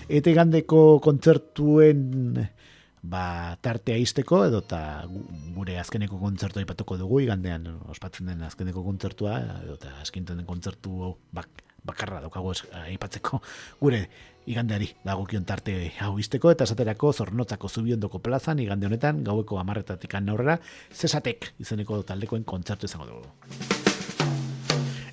[0.08, 2.38] Eta igandeko kontzertuen
[3.08, 4.82] ba, tartea izteko, edo ta
[5.56, 11.14] gure azkeneko kontzertua ipatuko dugu, igandean ospatzen den azkeneko kontzertua, edo ta askinten den kontzertu
[11.36, 11.50] bak,
[11.88, 12.54] bakarra daukago
[12.86, 13.42] aipatzeko
[13.82, 14.06] gure
[14.48, 20.58] igandeari dagokion tarte hau izteko eta esaterako zornotzako zubiondoko plazan igande honetan gaueko amarretatik aurrera
[20.94, 23.28] zesatek izeneko taldekoen kontzertu izango dugu.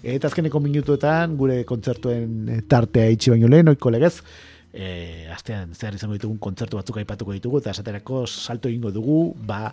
[0.04, 4.18] Eta azkeneko minutuetan gure kontzertuen tartea itxi baino lehen, oiko legez,
[4.72, 9.72] e, astean zehar izango ditugun kontzertu batzuk aipatuko ditugu eta esaterako salto egingo dugu, ba,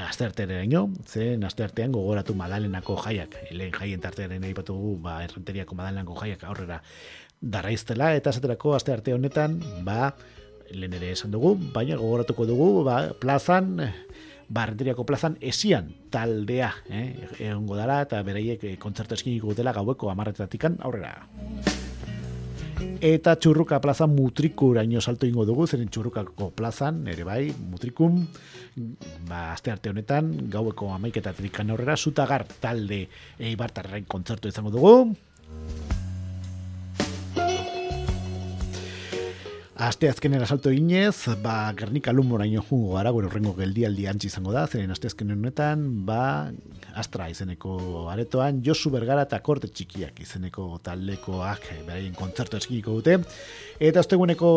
[0.00, 6.18] asteartean ino, zen asteartean gogoratu madalenako jaiak, lehen jaien tartearen aipatu dugu, ba, errenteriako madalenako
[6.22, 6.80] jaiak aurrera
[7.40, 10.12] darraiztela, eta esaterako astearte honetan, ba,
[10.70, 13.76] lehen ere esan dugu, baina gogoratuko dugu, ba, plazan,
[14.48, 17.06] ba, errenteriako plazan esian taldea, eh,
[17.38, 21.16] egongo dara, eta bereiek eh, kontzertu eskiniko dutela gaueko amarretatikan aurrera.
[23.00, 28.20] Eta txurruka plaza mutrikuraino salto ingo dugu, zeren txurrukako plazan, ere bai, mutrikum,
[29.28, 33.06] ba, aste arte honetan, gaueko amaiketatik aurrera, zutagar talde
[33.38, 34.94] eibartarren kontzertu izango dugu.
[39.80, 44.66] Aste azkenen asalto inez, ba, Gernika lumoraino jungo gara, gure horrengo geldialdi antzi izango da,
[44.68, 46.50] zeren aste azkenen honetan, ba,
[47.00, 47.78] Astra izeneko
[48.12, 53.16] aretoan, Josu Bergara eta Korte Txikiak izeneko taldekoak beraien kontzertu eskiko dute.
[53.80, 54.50] Eta osteguneko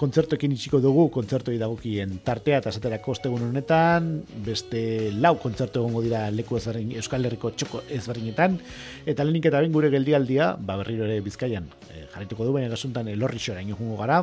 [0.00, 4.08] kontzertuekin itxiko dugu, kontzertu idagokien tartea eta esaterako ostegun honetan,
[4.48, 8.56] beste lau kontzertu egongo dira leku ezberdin, Euskal Herriko txoko ezberdinetan,
[9.04, 13.12] eta lehenik eta ben gure geldialdia, ba, berriro ere bizkaian, e, jarrituko du, baina gasuntan
[13.12, 14.22] elorri xoraino jungo gara,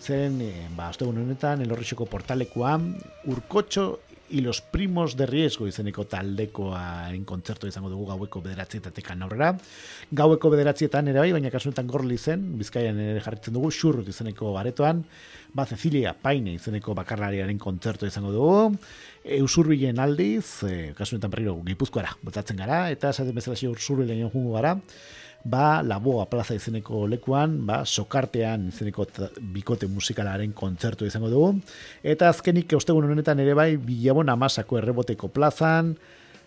[0.00, 2.92] zen, e, ba, ostegun honetan, elorrixoko portalekuan,
[3.32, 9.52] urkotxo y los primos de riesgo izeneko taldekoa en kontzertu izango dugu gaueko bederatzietatekan aurrera.
[10.10, 15.04] Gaueko bederatzietan ere bai, baina kasunetan gorli zen, bizkaian ere jarritzen dugu, xurrut izeneko aretoan,
[15.54, 18.80] ba Cecilia Paine izeneko bakarlariaren kontzertu izango dugu,
[19.36, 24.76] Eusurbilen aldiz, e, kasunetan berriro gipuzkoara botatzen gara, eta esaten bezala xio Eusurbilen jungo gara,
[25.46, 29.06] ba, Laboa Plaza izeneko lekuan, ba, sokartean izeneko
[29.54, 31.52] bikote musikalaren kontzertu izango dugu.
[32.02, 35.94] Eta azkenik, ostegun honetan ere bai, bilabon amasako erreboteko plazan,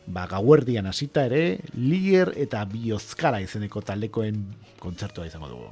[0.08, 4.44] ba, gauerdian hasita ere, lier eta biozkara izeneko taldekoen
[4.82, 5.72] kontzertua izango dugu.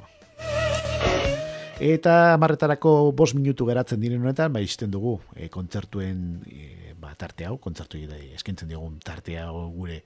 [1.78, 7.46] Eta marretarako bos minutu geratzen diren honetan, ba, izten dugu e, kontzertuen e, ba, tarte
[7.46, 8.00] hau, kontzertu
[8.34, 10.02] eskintzen digun tarte hau gure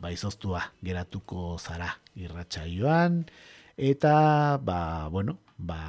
[0.00, 3.24] ba, izoztua geratuko zara irratsaioan.
[3.76, 5.80] Eta, ba, bueno, ba,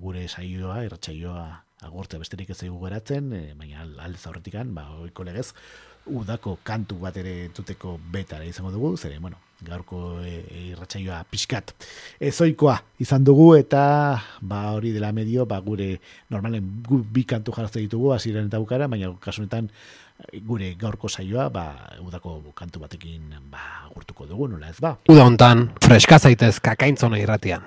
[0.00, 1.46] gure saioa, irratsaioa
[1.88, 5.52] agortza besterik ez egu geratzen, e, baina alde zaurretikan, ba, oiko legez,
[6.08, 11.72] udako kantu bat ere entuteko betara izango dugu, zere, bueno, gaurko e, irratsaioa pixkat
[12.22, 13.82] ezoikoa izan dugu eta
[14.40, 15.98] ba hori dela medio ba gure
[16.30, 19.70] normalen gu, bi kantu jarrazte ditugu hasiren eta bukara baina kasunetan
[20.42, 21.64] gure gaurko saioa ba
[22.02, 24.96] udako kantu batekin ba gurtuko dugu nola ez ba?
[25.08, 27.62] Uda hontan freska zaitez kakaintzona irratian.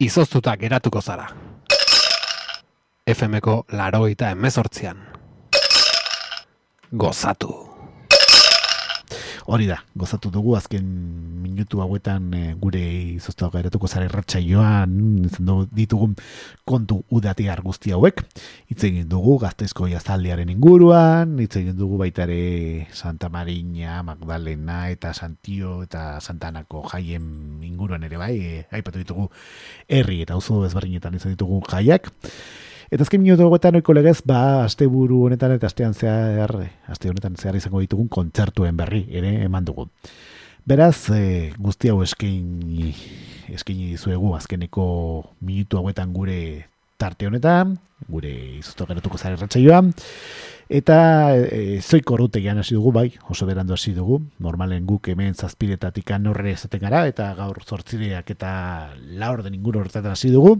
[0.00, 1.28] Izoztuta geratuko zara.
[3.06, 4.96] FMko laroita emezortzian
[6.92, 7.71] gozatu
[9.52, 10.84] hori da, gozatu dugu azken
[11.44, 12.80] minutu hauetan e, gure
[13.18, 14.94] izoztua gairatuko zara erratxa joan,
[15.76, 16.14] ditugun
[16.64, 18.22] kontu udatiar guzti hauek,
[18.72, 25.82] hitz egin dugu gaztezko jazaldiaren inguruan, hitz egin dugu baitare Santa Marina, Magdalena eta Santio
[25.84, 27.28] eta Santanako jaien
[27.68, 29.28] inguruan ere bai, e, aipatu ditugu
[29.88, 32.08] herri eta oso ezberdinetan izan ditugu jaiak,
[32.92, 36.52] Eta azken minutu egoetan oiko legez, ba, aste buru honetan eta astean zehar,
[36.92, 39.86] aste honetan zehar izango ditugun kontzertuen berri, ere eman dugu.
[40.68, 42.90] Beraz, e, guzti hau eskaini,
[43.56, 44.84] eskaini dizuegu azkeneko
[45.40, 46.36] minutu hauetan gure
[47.00, 47.78] tarte honetan,
[48.12, 49.80] gure izuztu geratuko zare ratxaioa,
[50.68, 54.20] Eta e, zoiko rutegian hasi dugu, bai, oso berandu hasi dugu.
[54.42, 58.52] Normalen guk hemen zazpiretatik anorre ezaten gara, eta gaur zortzireak eta
[59.18, 60.56] laur den inguru horretan hasi dugu.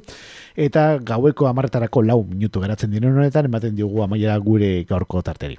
[0.56, 5.58] Eta gaueko amarretarako lau minutu geratzen diren honetan, ematen diogu amaiera gure gaurko tarteri.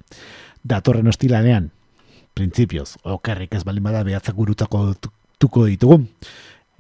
[0.64, 1.72] Datorren hostilanean,
[2.34, 4.86] printzipioz, okerrik ez balin bada behatzak gurutzako
[5.40, 6.04] tuko ditugu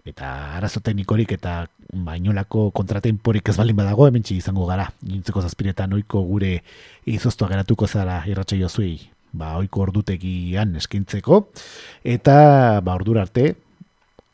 [0.05, 1.63] eta arazo teknikorik eta
[1.93, 4.89] bainolako kontratemporik ez balin badago hemen izango gara.
[5.01, 6.61] Nintzeko zazpiretan oiko gure
[7.05, 11.41] izoztua geratuko zara irratxe jozuei ba, oiko ordutegian eskintzeko
[12.05, 12.37] eta
[12.85, 13.53] ba, ordura arte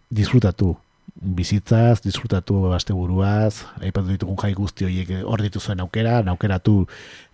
[0.10, 0.76] disfrutatu.
[1.20, 6.86] Bizitzaz, disfrutatu aste buruaz, aipatu ditugun jai guzti horiek hor dituzuen aukera, aukeratu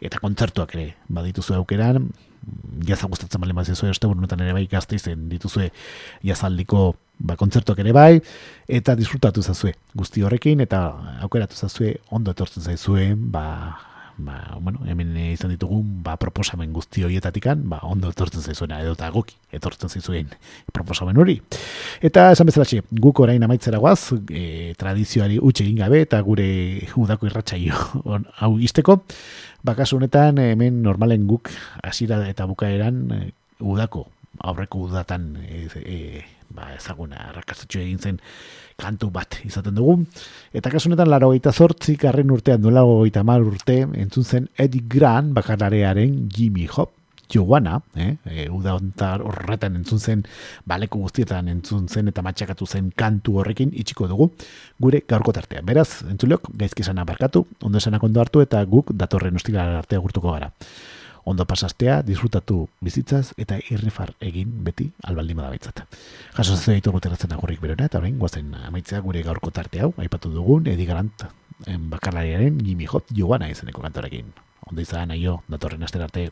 [0.02, 2.08] eta kontzertuak ere badituzu aukeran,
[2.88, 5.72] jaza gustatzen balen bat zizue, este burunetan ere bai gazte izen dituzue
[6.24, 8.22] jazaldiko ba, kontzertuak ere bai,
[8.68, 10.86] eta disfrutatu zazue guzti horrekin, eta
[11.26, 13.46] aukeratu zazue ondo etortzen zaizuen, ba,
[14.18, 19.10] ba, bueno, hemen izan ditugun ba, proposamen guzti horietatikan, ba, ondo etortzen zaizuena, edo eta
[19.14, 20.30] goki etortzen zaizuen
[20.74, 21.38] proposamen hori.
[22.06, 26.48] Eta esan bezala txe, guk orain amaitzera guaz, e, tradizioari utxe egin gabe, eta gure
[27.02, 27.82] udako irratxaio
[28.42, 29.02] hau izteko,
[29.66, 31.50] bakasu honetan hemen normalen guk
[31.84, 33.22] hasira eta bukaeran e,
[33.60, 34.08] udako
[34.40, 36.00] aurreko udatan e, e,
[36.54, 38.20] ba, ezaguna arrakazatxo egin zen
[38.80, 39.98] kantu bat izaten dugu.
[40.56, 45.34] Eta kasunetan laro gaita zortzik arren urtean duela gaita mar urte entzun zen Eddie Grant
[45.36, 46.92] bakararearen Jimmy Hop.
[47.26, 50.20] Joana, eh, e, uda ontar horretan entzun zen,
[50.70, 54.28] baleko guztietan entzun zen eta matxakatu zen kantu horrekin itxiko dugu,
[54.80, 55.64] gure gaurko tartea.
[55.66, 60.36] Beraz, entzulok, gaizki esan abarkatu, ondo esanak ondo hartu eta guk datorren ustila artea gurtuko
[60.38, 60.52] gara
[61.26, 65.84] ondo pasastea, disfrutatu bizitzaz eta irrifar egin beti albaldin bada baitzat.
[66.38, 70.32] Jaso zeu ditu guteratzen agurrik berona, eta horrein guazen amaitzea gure gaurko tarte hau, aipatu
[70.32, 71.28] dugun, Edi Garant
[71.66, 74.34] bakarlariaren Jimmy Hot joana izeneko kantorekin.
[74.70, 76.30] Ondo izan, aio, datorren aster arte.